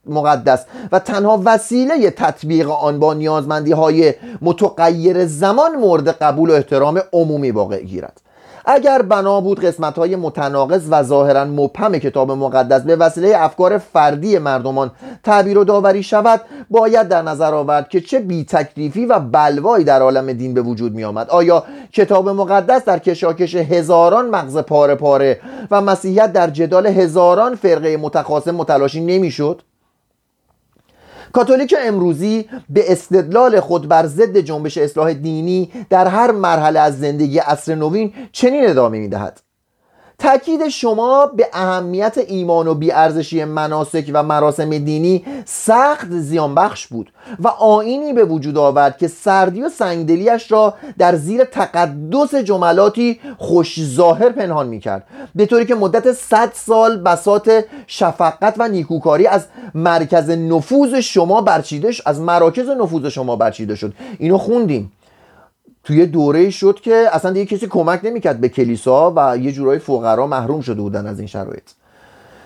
[0.06, 7.02] مقدس و تنها وسیله تطبیق آن با نیازمندی های متغیر زمان مورد قبول و احترام
[7.13, 8.28] عمومی واقع گیرد.
[8.71, 14.38] اگر بنا بود قسمت های متناقض و ظاهرا مبهم کتاب مقدس به وسیله افکار فردی
[14.38, 14.91] مردمان
[15.23, 20.01] تعبیر و داوری شود باید در نظر آورد که چه بی تکلیفی و بلوایی در
[20.01, 25.39] عالم دین به وجود می آمد آیا کتاب مقدس در کشاکش هزاران مغز پاره پاره
[25.71, 29.62] و مسیحیت در جدال هزاران فرقه متخاصم متلاشی نمی‌شد؟
[31.33, 37.37] کاتولیک امروزی به استدلال خود بر ضد جنبش اصلاح دینی در هر مرحله از زندگی
[37.37, 39.48] عصر نوین چنین ادامه می‌دهد.
[40.19, 47.47] تاکید شما به اهمیت ایمان و بیارزشی مناسک و مراسم دینی سخت زیانبخش بود و
[47.47, 54.29] آینی به وجود آورد که سردی و سنگدلیش را در زیر تقدس جملاتی خوش ظاهر
[54.29, 55.03] پنهان می کرد
[55.36, 61.91] به طوری که مدت 100 سال بسات شفقت و نیکوکاری از مرکز نفوذ شما برچیده
[62.05, 63.93] از مراکز نفوذ شما برچیده شد.
[64.19, 64.91] اینو خوندیم.
[65.89, 70.28] توی دوره شد که اصلا دیگه کسی کمک نمی‌کرد به کلیسا و یه جورای فقرا
[70.28, 71.63] محروم شده بودن از این شرایط.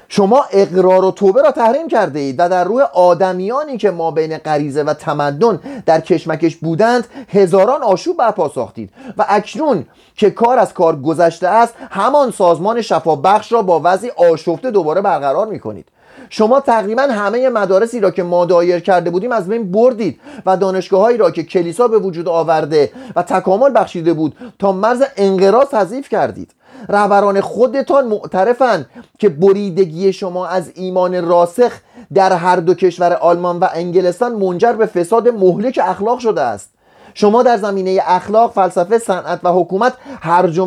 [0.08, 4.38] شما اقرار و توبه را تحریم کرده اید و در روح آدمیانی که ما بین
[4.38, 10.74] غریزه و تمدن در کشمکش بودند هزاران آشوب برپا ساختید و اکنون که کار از
[10.74, 15.88] کار گذشته است همان سازمان شفا بخش را با وضعی آشفته دوباره برقرار می کنید
[16.36, 21.18] شما تقریبا همه مدارسی را که ما دایر کرده بودیم از بین بردید و دانشگاههایی
[21.18, 26.52] را که کلیسا به وجود آورده و تکامل بخشیده بود تا مرز انقراض تضعیف کردید.
[26.90, 28.86] رهبران خودتان معترفند
[29.20, 31.72] که بریدگی شما از ایمان راسخ
[32.14, 36.70] در هر دو کشور آلمان و انگلستان منجر به فساد مهلک اخلاق شده است.
[37.14, 40.60] شما در زمینه اخلاق فلسفه صنعت و حکومت هرج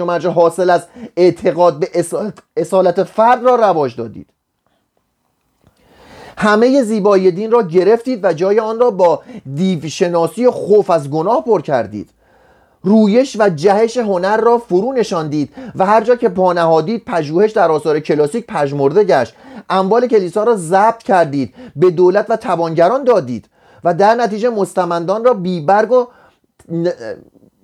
[0.00, 1.88] و مرج حاصل از اعتقاد به
[2.56, 4.33] اصالت فرد را رواج دادید.
[6.38, 9.22] همه زیبایی دین را گرفتید و جای آن را با
[9.54, 12.10] دیوشناسی خوف از گناه پر کردید.
[12.82, 18.00] رویش و جهش هنر را فرو نشاندید و هر جا که پانهادید پژوهش در آثار
[18.00, 19.34] کلاسیک پژمرده گشت.
[19.70, 23.48] اموال کلیسا را ضبط کردید به دولت و توانگران دادید
[23.84, 26.06] و در نتیجه مستمندان را بیبرگ و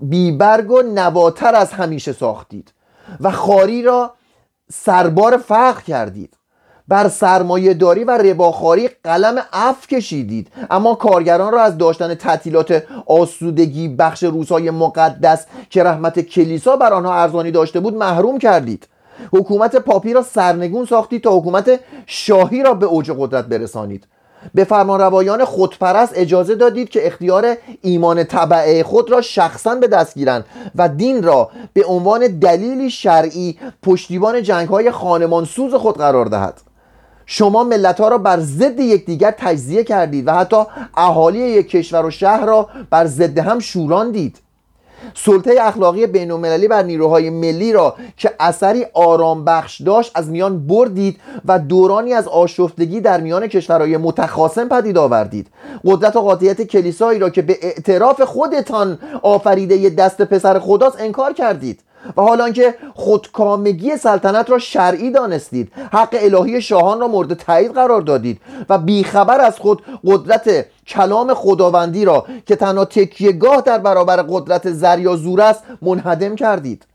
[0.00, 2.72] بیبرگ و نواتر از همیشه ساختید
[3.20, 4.14] و خاری را
[4.72, 6.36] سربار فخر کردید.
[6.90, 10.48] بر سرمایه داری و رباخاری قلم اف کشیدید.
[10.70, 17.14] اما کارگران را از داشتن تعطیلات آسودگی بخش روزهای مقدس که رحمت کلیسا بر آنها
[17.14, 18.88] ارزانی داشته بود محروم کردید.
[19.32, 24.06] حکومت پاپی را سرنگون ساختید تا حکومت شاهی را به اوج قدرت برسانید.
[24.54, 30.44] به فرمانروایان خودپرست اجازه دادید که اختیار ایمان طبعه خود را شخصا به دست گیرند
[30.74, 36.69] و دین را به عنوان دلیلی شرعی پشتیبان جنگ های خانمان سوز خود قرار دهد.
[37.32, 40.56] شما ملت ها را بر ضد یکدیگر تجزیه کردید و حتی
[40.96, 44.38] اهالی یک کشور و شهر را بر ضد هم شوراندید
[45.14, 50.66] سلطه اخلاقی بین المللی بر نیروهای ملی را که اثری آرام بخش داشت از میان
[50.66, 55.46] بردید و دورانی از آشفتگی در میان کشورهای متخاصم پدید آوردید.
[55.84, 61.80] قدرت و قاطعیت کلیسایی را که به اعتراف خودتان آفریده دست پسر خداست انکار کردید.
[62.16, 68.00] و حالا که خودکامگی سلطنت را شرعی دانستید حق الهی شاهان را مورد تایید قرار
[68.00, 74.70] دادید و بیخبر از خود قدرت کلام خداوندی را که تنها تکیهگاه در برابر قدرت
[74.70, 76.86] زر یا زور است منهدم کردید.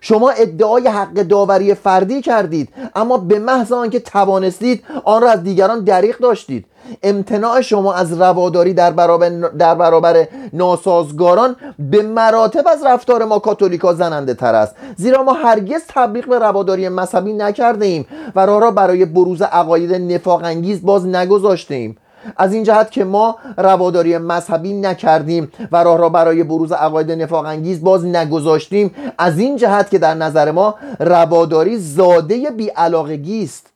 [0.00, 5.84] شما ادعای حق داوری فردی کردید اما به محض آنکه توانستید آن را از دیگران
[5.84, 6.66] دریغ داشتید.
[7.02, 13.94] امتناع شما از رواداری در برابر, در برابر ناسازگاران به مراتب از رفتار ما کاتولیکا
[13.94, 14.76] زننده تر است.
[14.96, 19.94] زیرا ما هرگز تبلیغ به رواداری مذهبی نکرده ایم و راه را برای بروز عقاید
[19.94, 21.96] نفاق انگیز باز نگذاشته ایم
[22.36, 27.46] از این جهت که ما رواداری مذهبی نکردیم و راه را برای بروز عقاید نفاق
[27.46, 33.69] انگیز باز نگذاشتیم از این جهت که در نظر ما رواداری زاده بیعلاقگی است.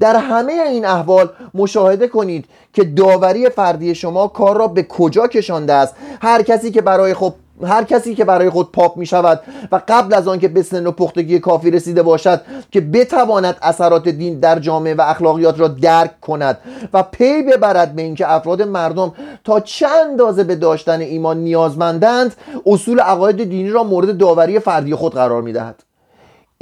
[0.00, 5.72] در همه این احوال مشاهده کنید که داوری فردی شما کار را به کجا کشانده
[5.72, 5.94] است.
[6.22, 7.34] هر کسی که برای خود
[7.66, 9.40] هر کسی که برای خود پاپ می شود
[9.72, 12.40] و قبل از آن که به سن و پختگی کافی رسیده باشد
[12.70, 16.58] که بتواند اثرات دین در جامعه و اخلاقیات را درک کند
[16.92, 19.12] و پی ببرد به اینکه افراد مردم
[19.44, 22.36] تا چند اندازه به داشتن ایمان نیازمندند
[22.66, 25.82] اصول عقاید دینی را مورد داوری فردی خود قرار می دهد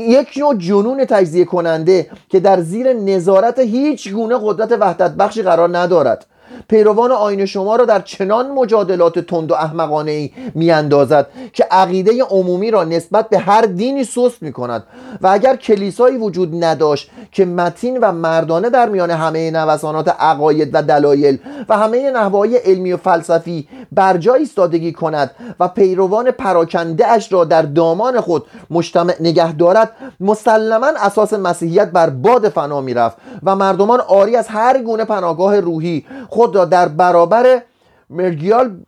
[0.00, 5.78] یک نوع جنون تجزیه کننده که در زیر نظارت هیچ گونه قدرت وحدت بخشی قرار
[5.78, 6.26] ندارد.
[6.70, 12.70] پیروان آین شما را در چنان مجادلات تند و احمقانه ای میاندازد که عقیده عمومی
[12.70, 14.84] را نسبت به هر دینی سست می کند
[15.20, 20.82] و اگر کلیسایی وجود نداشت که متین و مردانه در میان همه نوسانات عقاید و
[20.82, 27.32] دلایل و همه نحوهای علمی و فلسفی بر جای ایستادگی کند و پیروان پراکنده اش
[27.32, 33.56] را در دامان خود مجتمع نگه دارد مسلما اساس مسیحیت بر باد فنا می‌رفت و
[33.56, 37.62] مردمان آری از هر گونه پناهگاه روحی خود در برابر
[38.10, 38.84] مرگیال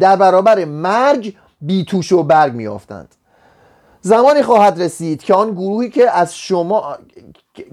[0.00, 3.14] در برابر مرگ بیتوش و برگ میافتند
[4.04, 6.96] زمانی خواهد رسید که آن گروهی که از شما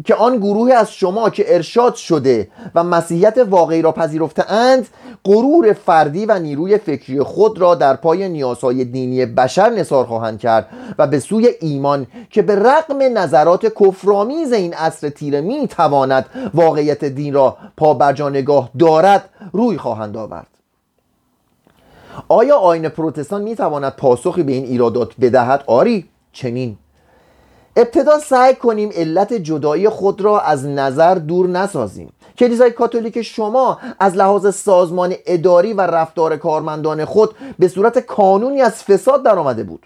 [0.05, 4.87] که آن گروهی از شما که ارشاد شده و مسیحیت واقعی را پذیرفته اند
[5.25, 10.67] غرور فردی و نیروی فکری خود را در پای نیازهای دینی بشر نثار خواهند کرد
[10.97, 17.05] و به سوی ایمان که به رغم نظرات کفرآمیز این عصر تیره می تواند واقعیت
[17.05, 20.47] دین را پا نگاه دارد روی خواهند آورد.
[22.27, 26.09] آیا آین پروتستان می تواند پاسخی به این ایرادات بدهد؟ آری.
[26.31, 26.77] چنین.
[27.75, 32.13] ابتدا سعی کنیم علت جدایی خود را از نظر دور نسازیم.
[32.37, 38.83] کلیسای کاتولیک شما از لحاظ سازمان اداری و رفتار کارمندان خود به صورت کانونی از
[38.83, 39.85] فساد درآمده بود.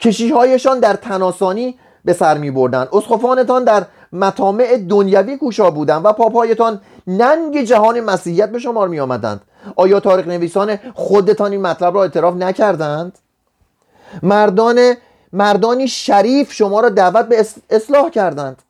[0.00, 6.80] کشیهایشان در تناسانی به سر می بردن اسخفانتان در مطامع دنیوی کوشا بودند و پاپایتان
[7.06, 9.40] ننگ جهان مسیحیت به شمار می آمدند
[9.76, 13.18] آیا تاریخ نویسان خودتان این مطلب را اعتراف نکردند؟
[14.22, 14.94] مردان
[15.32, 18.62] مردانی شریف شما را دعوت به اصلاح کردند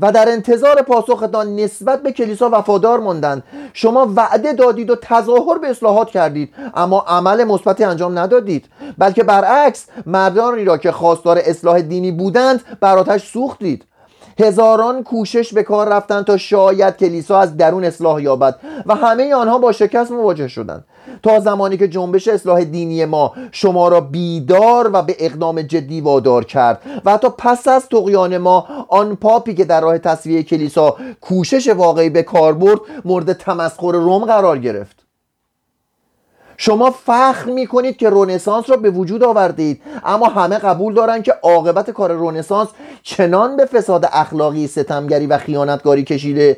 [0.00, 3.42] و در انتظار پاسختان نسبت به کلیسا وفادار ماندند.
[3.72, 8.66] شما وعده دادید و تظاهر به اصلاحات کردید اما عمل مثبتی انجام ندادید
[8.98, 13.84] بلکه برعکس مردانی را که خواستار اصلاح دینی بودند بر آتش سوختید.
[14.38, 19.58] هزاران کوشش به کار رفتند تا شاید کلیسا از درون اصلاح یابد و همه آنها
[19.58, 20.84] با شکست مواجه شدند.
[21.22, 26.44] تا زمانی که جنبش اصلاح دینی ما شما را بیدار و به اقدام جدی وادار
[26.44, 31.68] کرد و حتی پس از تقیان ما آن پاپی که در راه تصویه کلیسا کوشش
[31.68, 34.97] واقعی به کار برد مورد تمسخر روم قرار گرفت.
[36.60, 39.82] شما فخر می کنید که رونسانس را به وجود آوردید.
[40.04, 42.68] اما همه قبول دارند که عاقبت کار رونسانس
[43.02, 46.56] چنان به فساد اخلاقی ستمگری و خیانتگاری کشیده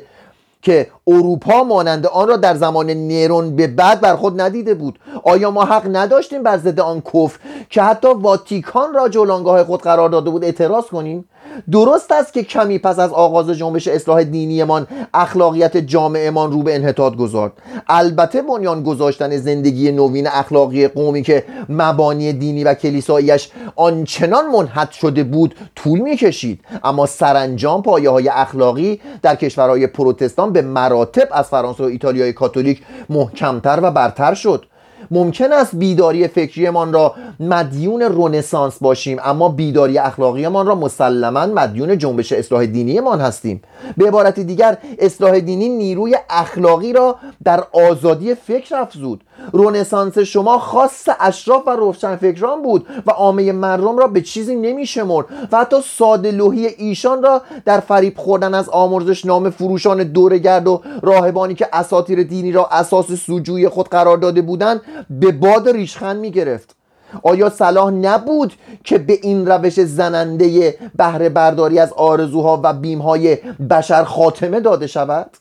[0.61, 4.99] که اروپا مانند آن را در زمان نیرون به بعد بر خود ندیده بود.
[5.23, 7.39] آیا ما حق نداشتیم بر ضد آن کفر
[7.69, 11.25] که حتی واتیکان را جولانگاه خود قرار داده بود اعتراض کنیم؟
[11.71, 17.15] درست است که کمی پس از آغاز جنبش اصلاح دینیمان اخلاقیت جامعهمان رو به انحطاط
[17.15, 17.51] گذارد
[17.87, 25.23] البته بنیان گذاشتن زندگی نوین اخلاقی قومی که مبانی دینی و کلیساییش آنچنان منحط شده
[25.23, 26.59] بود طول می‌کشید.
[26.83, 32.81] اما سرانجام پایه های اخلاقی در کشورهای پروتستان به مراتب از فرانسه و ایتالیای کاتولیک
[33.09, 34.65] محکمتر و برتر شد.
[35.11, 42.33] ممکن است بیداری فکریمان را مدیون رونسانس باشیم اما بیداری اخلاقیمان را مسلما مدیون جنبش
[42.33, 43.61] اصلاح دینیمان هستیم.
[43.97, 49.23] به عبارت دیگر اصلاح دینی نیروی اخلاقی را در آزادی فکر افزود.
[49.51, 55.57] رونسانس شما خاص اشراف و روشنفکران بود و عامه مردم را به چیزی نمیشمرد و
[55.57, 61.53] حتی ساده لوحی ایشان را در فریب خوردن از آمرزش نام فروشان دورگرد و راهبانی
[61.53, 66.75] که اساتیر دینی را اساس سوجوی خود قرار داده بودند به باد ریشخند می گرفت
[67.23, 73.35] آیا صلاح نبود که به این روش زننده بهره برداری از آرزوها و بیمهای
[73.69, 75.37] بشر خاتمه داده شود؟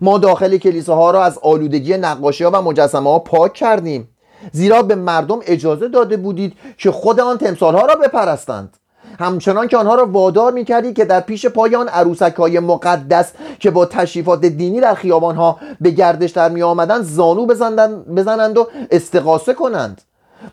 [0.00, 4.08] ما داخل کلیساها را از آلودگی نقاشی ها و مجسمه ها پاک کردیم.
[4.52, 8.76] زیرا به مردم اجازه داده بودید که خود آن تمثال ها را بپرستند.
[9.18, 13.70] همچنان که آنها را وادار می‌کردید که در پیش پای آن عروسک های مقدس که
[13.70, 17.46] با تشریفات دینی در خیابان ها به گردش در می آمدند زانو
[18.08, 20.02] بزنند و استقاسه کنند.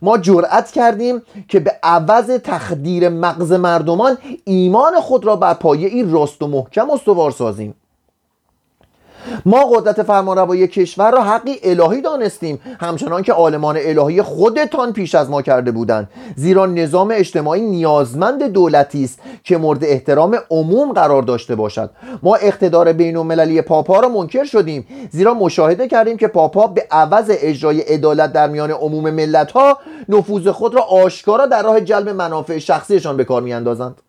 [0.01, 6.11] ما جرأت کردیم که به عوض تخدیر مغز مردمان ایمان خود را بر پایه این
[6.11, 7.75] راست و محکم استوار سازیم.
[9.45, 15.29] ما قدرت فرمانروایی کشور را حقی الهی دانستیم همچنان که عالمان الهی خودتان پیش از
[15.29, 16.09] ما کرده بودند.
[16.35, 21.89] زیرا نظام اجتماعی نیازمند دولتی است که مورد احترام عموم قرار داشته باشد.
[22.23, 27.25] ما اقتدار بین المللی پاپا را منکر شدیم زیرا مشاهده کردیم که پاپا به عوض
[27.29, 29.77] اجرای عدالت در میان عموم ملت ها
[30.09, 34.01] نفوذ خود را آشکارا در راه جلب منافع شخصیشان به کار میاندازند.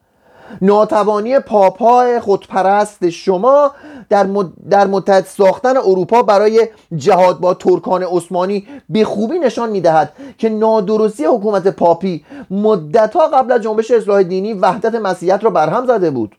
[0.61, 3.73] ناتوانی پاپای خودپرست شما
[4.09, 4.47] در, مد...
[4.71, 11.25] در متحد ساختن اروپا برای جهاد با ترکان عثمانی به خوبی نشان می‌دهد که نادرستی
[11.25, 16.37] حکومت پاپی مدتها قبل از جنبش اصلاح دینی وحدت مسیحیت را برهم زده بود.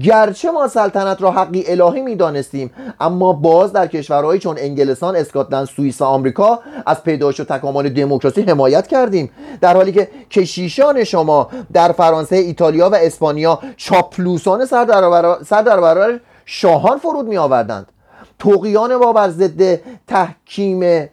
[0.00, 2.70] گرچه ما سلطنت را حقی الهی می دانستیم
[3.00, 8.42] اما باز در کشورهایی چون انگلستان، اسکاتلند، سوئیس و آمریکا از پیدایش و تکامل دموکراسی
[8.42, 9.30] حمایت کردیم.
[9.60, 16.98] در حالی که کشیشان شما در فرانسه، ایتالیا و اسپانیا چاپلوسان سر در برابر شاهان
[16.98, 17.92] فرود می آوردند
[18.38, 21.08] توقیان ما بر ضد تحکیم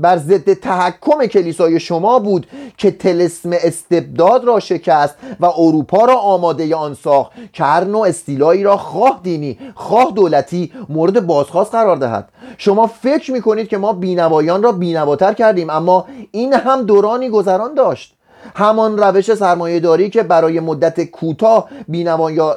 [0.00, 2.46] بر ضد تحکم کلیسای شما بود
[2.76, 7.32] که تلسم استبداد را شکست و اروپا را آماده آن ساخت.
[7.52, 12.28] که هر نوع استیلایی را خواه دینی خواه دولتی مورد بازخواست قرار دهد.
[12.58, 18.17] شما فکر می‌کنید که ما بینوایان را بینواتر کردیم اما این هم دورانی گذران داشت.
[18.54, 21.68] همان روش سرمایه داری که برای مدت کوتاه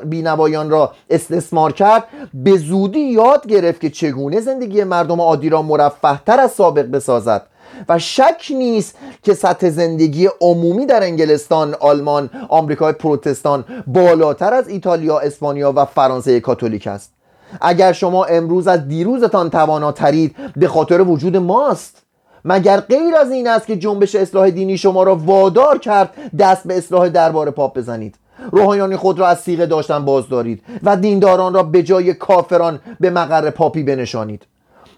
[0.06, 2.04] بینوایان را استثمار کرد
[2.34, 7.48] به زودی یاد گرفت که چگونه زندگی مردم عادی را مرفه از سابق بسازد.
[7.90, 15.20] و شک نیست که سطح زندگی عمومی در انگلستان، آلمان، آمریکای پروتستان بالاتر از ایتالیا،
[15.20, 17.14] اسپانیا و فرانسه کاتولیک است.
[17.62, 21.98] اگر شما امروز از دیروزتان تواناترید به خاطر وجود ماست.
[22.46, 26.78] مگر غیر از این است که جنبش اصلاح دینی شما را وادار کرد دست به
[26.78, 28.16] اصلاح دربار پاپ بزنید؟
[28.52, 33.10] روحانیان خود را از سیغه داشتن باز دارید و دینداران را به جای کافران به
[33.10, 34.46] مقر پاپی بنشانید.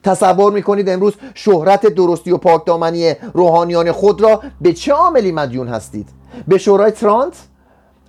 [0.04, 6.10] تصور می‌کنید امروز شهرت درستی و پاکدامنی روحانیان خود را به چه عاملی مدیون هستید؟
[6.48, 7.34] به شورای ترانت؟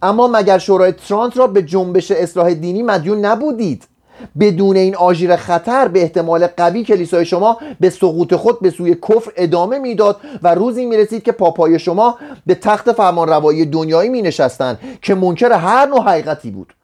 [0.03, 3.89] اما مگر شورای ترانت را به جنبش اصلاح دینی مدیون نبودید؟
[4.41, 9.33] بدون این آژیر خطر به احتمال قوی کلیسای شما به سقوط خود به سوی کفر
[9.37, 15.15] ادامه می‌داد و روزی می‌رسید که پاپای شما به تخت فرمانروایی دنیایی می نشستند که
[15.15, 16.75] منکر هر نوع حقیقتی بود.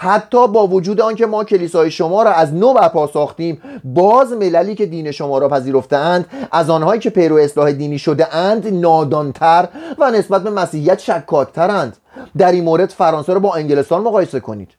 [0.00, 4.86] حتی با وجود آنکه ما کلیسای شما را از نو برپا ساختیم باز مللی که
[4.86, 9.68] دین شما را پذیرفتهاند از آنهایی که پیرو اصلاح دینی شده اند نادانتر
[9.98, 11.96] و نسبت به مسیحیت شکاکترند.
[12.38, 14.77] در این مورد فرانسه را با انگلستان مقایسه کنید.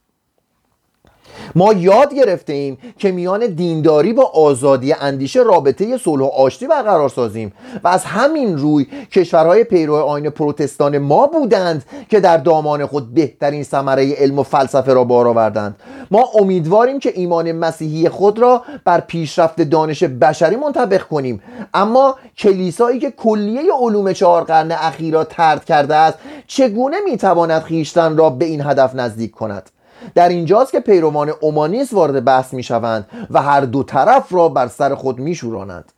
[1.55, 7.09] ما یاد گرفته ایم که میان دینداری با آزادی اندیشه رابطه صلح و آشتی برقرار
[7.09, 13.13] سازیم و از همین روی کشورهای پیرو آین پروتستان ما بودند که در دامان خود
[13.13, 15.75] بهترین ثمره علم و فلسفه را بار آوردند
[16.11, 21.41] ما امیدواریم که ایمان مسیحی خود را بر پیشرفت دانش بشری منطبق کنیم.
[21.73, 28.17] اما کلیسایی که کلیه علوم چهار قرن اخیر را ترد کرده است چگونه می‌تواند خیشتن
[28.17, 29.69] را به این هدف نزدیک کند؟
[30.15, 34.67] در اینجاست که پیروان اومانیس وارد بحث می شوند و هر دو طرف را بر
[34.67, 35.91] سر خود می شورانند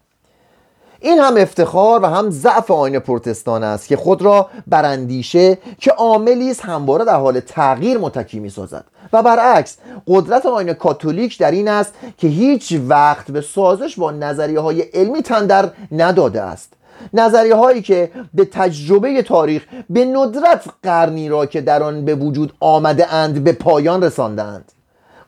[1.04, 6.52] این هم افتخار و هم ضعف آین پروتستان است که خود را براندیشه که عاملی
[6.52, 9.78] است همواره در حال تغییر متکی می سازد و برعکس
[10.08, 15.22] قدرت آین کاتولیک در این است که هیچ وقت به سازش با نظریه های علمی
[15.22, 16.74] تندر نداده است.
[17.14, 22.54] نظریه هایی که به تجربه تاریخ به ندرت قرنی را که در آن به وجود
[22.60, 24.72] آمده اند به پایان رساندند.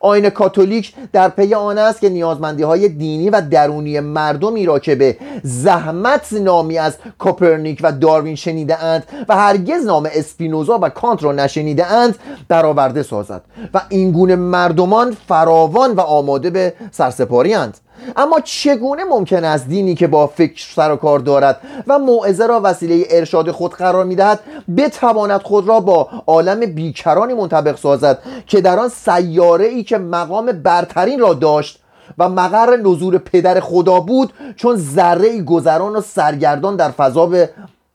[0.04, 4.94] آیین کاتولیک در پی آن است که نیازمندی های دینی و درونی مردمی را که
[4.94, 11.24] به زحمت نامی از کوپرنیک و داروین شنیده اند و هرگز نام اسپینوزا و کانت
[11.24, 12.18] را نشنیده اند
[12.48, 13.42] برآورده سازد
[13.74, 17.78] و اینگونه مردمان فراوان و آماده به سرسپاری‌اند.
[18.16, 22.60] اما چگونه ممکن است دینی که با فکر سر و کار دارد و موعظه را
[22.64, 24.40] وسیله ارشاد خود قرار می‌دهد
[24.76, 30.46] بتواند خود را با عالم بیکرانی منطبق سازد که در آن سیاره ای که مقام
[30.46, 31.80] برترین را داشت
[32.18, 37.50] و مقر نزول پدر خدا بود چون ذره گذران و سرگردان در فضا به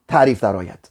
[0.07, 0.88] تعریف درآید.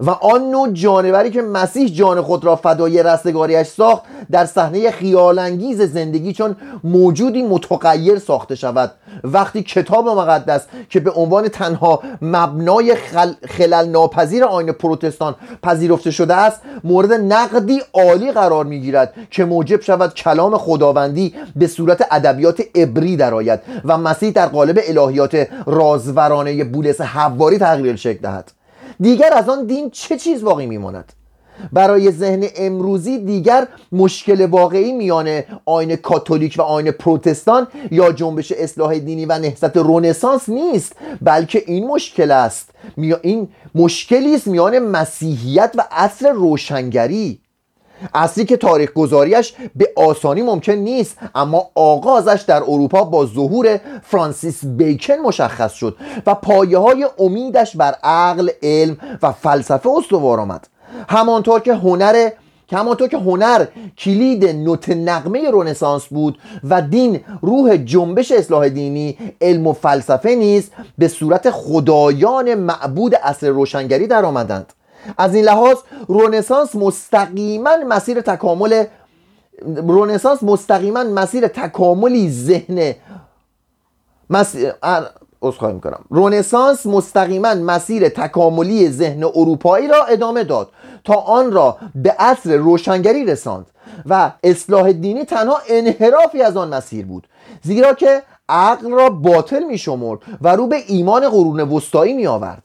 [0.00, 5.82] و آن نوع جانوری که مسیح جان خود را فدای رستگاریش ساخت در صحنه خیالانگیز
[5.82, 8.92] زندگی چون موجودی متغیر ساخته شود.
[9.24, 13.32] وقتی کتاب مقدس که به عنوان تنها مبنای خل...
[13.48, 20.14] خلل ناپذیر آین پروتستان پذیرفته شده است مورد نقدی عالی قرار می‌گیرد که موجب شود
[20.14, 27.58] کلام خداوندی به صورت ادبیات عبری درآید و مسیح در قالب الهیات رازورانه بولس حواری
[27.58, 28.59] تغییر شکل دهد.
[29.00, 31.12] دیگر از آن دین چه چیز باقی میماند؟
[31.72, 38.98] برای ذهن امروزی دیگر مشکل واقعی میان آین کاتولیک و آین پروتستان یا جنبش اصلاح
[38.98, 42.70] دینی و نهضت رونسانس نیست بلکه این مشکل است.
[43.22, 47.40] این مشکلی است میان مسیحیت و عصر روشنگری.
[48.14, 54.64] اصلی که تاریخ گذاریش به آسانی ممکن نیست اما آغازش در اروپا با ظهور فرانسیس
[54.64, 55.96] بیکن مشخص شد
[56.26, 60.68] و پایه های امیدش بر عقل علم و فلسفه استوار آمد.
[61.08, 62.30] همانطور که هنر
[62.72, 63.66] همانطور که هنر
[63.98, 70.70] کلید نوت نقمه رونسانس بود و دین روح جنبش اصلاح دینی علم و فلسفه نیز
[70.98, 74.72] به صورت خدایان معبود اصل روشنگری در آمدند
[75.18, 75.76] از این لحاظ
[76.08, 78.84] رونسانس مستقیما مسیر تکامل
[79.76, 82.94] رونسانس مستقیما مسیر تکاملی ذهن
[84.30, 84.72] مسیر
[85.40, 86.04] می می‌کنم.
[86.10, 90.68] رونسانس مستقیما مسیر تکاملی ذهن اروپایی را ادامه داد
[91.04, 93.66] تا آن را به عصر روشنگری رساند
[94.06, 97.26] و اصلاح دینی تنها انحرافی از آن مسیر بود
[97.62, 102.64] زیرا که عقل را باطل می شمرد و رو به ایمان قرون وسطایی می آورد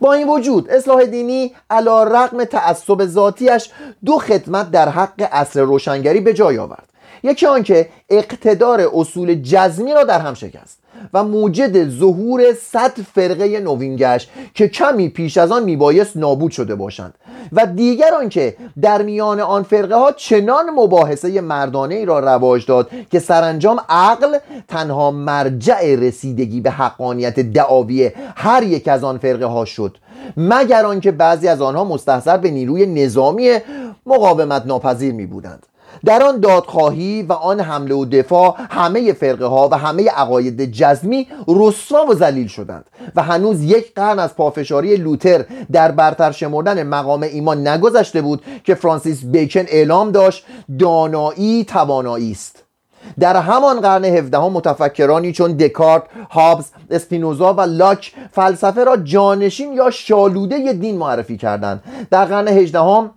[0.00, 3.70] با این وجود اصلاح دینی علا رقم تعصب ذاتیش
[4.04, 6.88] دو خدمت در حق اصل روشنگری به جای آورد.
[7.22, 10.78] یکی آنکه اقتدار اصول جزمی را در هم شکست.
[11.14, 16.74] و موجد ظهور صد فرقه نوین گشت که کمی پیش از آن میبایست نابود شده
[16.74, 17.14] باشند.
[17.52, 22.90] و دیگر آنکه در میان آن فرقه ها چنان مباحثه مردانه ای را رواج داد
[23.10, 24.38] که سرانجام عقل
[24.68, 29.96] تنها مرجع رسیدگی به حقانیت دعاوی هر یک از آن فرقه ها شد
[30.36, 33.58] مگر آنکه بعضی از آنها مستحضر به نیروی نظامی
[34.06, 35.66] مقاومت ناپذیر می بودند
[36.04, 41.26] در آن دادخواهی و آن حمله و دفاع همه فرقه ها و همه عقاید جزمی
[41.48, 42.84] رسوا و ذلیل شدند
[43.16, 48.74] و هنوز یک قرن از پافشاری لوتر در برتر شمردن مقام ایمان نگذشته بود که
[48.74, 50.44] فرانسیس بیکن اعلام داشت
[50.78, 52.62] دانایی توانایی است.
[53.18, 59.90] در همان قرن هفدهم متفکرانی چون دکارت، هابز، اسپینوزا و لاک فلسفه را جانشین یا
[59.90, 61.82] شالوده دین معرفی کردند.
[62.10, 63.10] در قرن هجدهم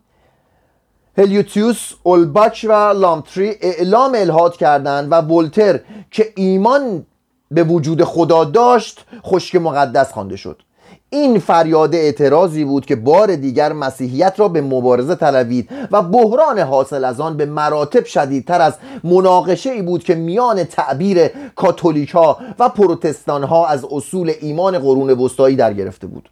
[1.20, 5.80] هلیوتیوس، اولباچ و لامتری اعلام الهاد کردند و ولتر
[6.12, 7.06] که ایمان
[7.52, 10.62] به وجود خدا داشت خشک مقدس خوانده شد.
[11.10, 17.06] این فریاد اعتراضی بود که بار دیگر مسیحیت را به مبارزه طلبید و بحران حاصل
[17.06, 22.16] از آن به مراتب شدیدتر از مناقشه ای بود که میان تعبیر کاتولیک
[22.60, 26.30] و پروتستان ها از اصول ایمان قرون وسطایی در گرفته بود.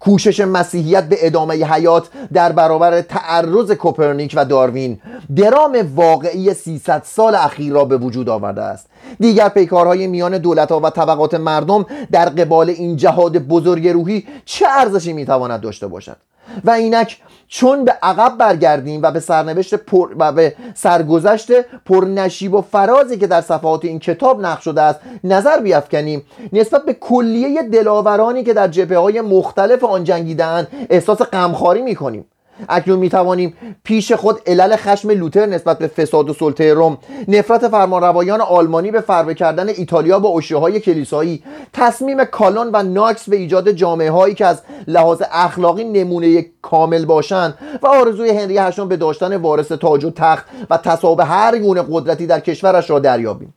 [0.00, 5.00] کوشش مسیحیت به ادامه حیات در برابر تعرض کوپرنیک و داروین
[5.36, 8.86] درام واقعی 300 سال اخیر را به وجود آورده است.
[9.20, 15.12] دیگر پیکارهای میان دولتها و طبقات مردم در قبال این جهاد بزرگ روحی چه ارزشی
[15.12, 16.16] می‌تواند داشته باشد؟
[16.64, 21.52] و اینک چون به عقب برگردیم و به سرنوشت پر و به سرگذشت
[21.86, 26.22] پرنشیب و فرازی که در صفحات این کتاب نقش شده است نظر بیافکنیم.
[26.52, 32.24] نسبت به کلیه دلاورانی که در جبهه های مختلف آن جنگیدن احساس غمخواری می‌کنیم.
[32.68, 33.54] اکنون می توانیم
[33.84, 36.98] پیش خود علل خشم لوتر نسبت به فساد و سلطه روم
[37.28, 41.42] نفرت فرمانروایان آلمانی به فربه کردن ایتالیا با های کلیسایی
[41.72, 47.54] تصمیم کالون و ناکس به ایجاد جامعه هایی که از لحاظ اخلاقی نمونه کامل باشند
[47.82, 52.26] و آرزوی هنری هشتم به داشتن وارث تاج و تخت و تصاحب هر گونه قدرتی
[52.26, 53.54] در کشورش را دریابیم.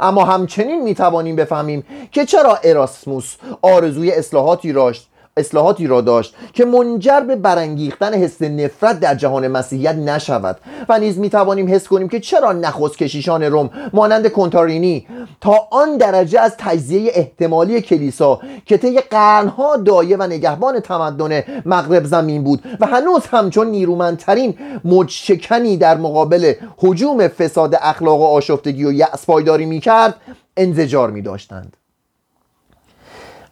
[0.00, 6.64] اما همچنین می توانیم بفهمیم که چرا اراسموس آرزوی اصلاحاتی راشت اصلاحاتی را داشت که
[6.64, 10.56] منجر به برانگیختن حس نفرت در جهان مسیحیت نشود
[10.88, 15.06] و نیز می توانیم حس کنیم که چرا نخست کشیشان روم مانند کنتارینی
[15.40, 22.04] تا آن درجه از تجزیه احتمالی کلیسا که طی قرنها دایه و نگهبان تمدن مغرب
[22.04, 24.54] زمین بود و هنوز همچون نیرومندترین
[24.84, 30.14] مجشکنی در مقابل حجوم فساد اخلاق و آشفتگی و یأس پایداری می‌کرد
[30.56, 31.76] انزجار می داشتند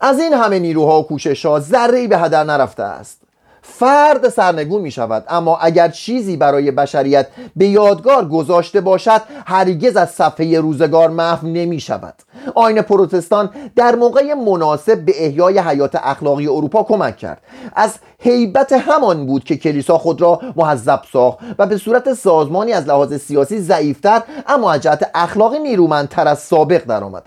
[0.00, 3.18] از این همه نیروها و کوشش ها ذره به هدر نرفته است.
[3.62, 7.26] فرد سرنگون می شود اما اگر چیزی برای بشریت
[7.56, 12.14] به یادگار گذاشته باشد هرگز از صفحه روزگار محو نمی شود
[12.54, 17.40] آین پروتستان در موقع مناسب به احیای حیات اخلاقی اروپا کمک کرد.
[17.74, 22.88] از حیبت همان بود که کلیسا خود را محذب ساخت و به صورت سازمانی از
[22.88, 27.22] لحاظ سیاسی ضعیفتر اما از جهت اخلاقی نیرومندتر از سابق درآمد.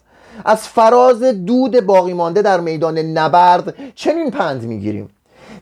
[0.45, 5.09] از فراز دود باقی مانده در میدان نبرد چنین پند می‌گیریم.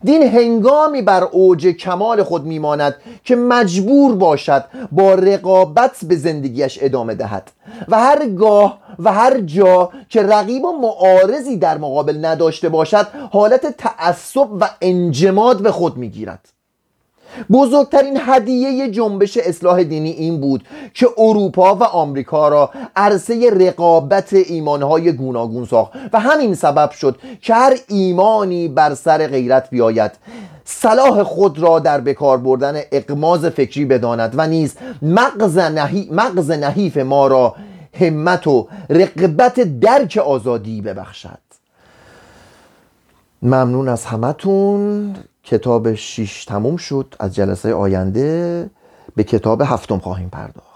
[0.04, 7.16] دین هنگامی بر اوج کمال خود میماند که مجبور باشد با رقابت به زندگیش ادامه
[7.16, 7.52] دهد.
[7.88, 14.48] و هرگاه و هر جا که رقیب و معارضی در مقابل نداشته باشد حالت تعصب
[14.60, 16.50] و انجماد به خود می‌گیرد.
[17.52, 20.64] بزرگترین هدیه جنبش اصلاح دینی این بود
[20.94, 27.54] که اروپا و آمریکا را عرصه رقابت ایمانهای گوناگون ساخت و همین سبب شد که
[27.54, 30.12] هر ایمانی بر سر غیرت بیاید.
[30.66, 36.10] صلاح خود را در بکار بردن اقماز فکری بداند و نیز مغز, نحی...
[36.12, 37.56] مغز نحیف ما را
[38.00, 41.40] همت و رقبت درک آزادی ببخشد.
[43.42, 45.16] ممنون از همتون.
[45.44, 48.70] کتاب شیش تموم شد از جلسه آینده
[49.16, 50.69] به کتاب هفتم خواهیم پرداخت.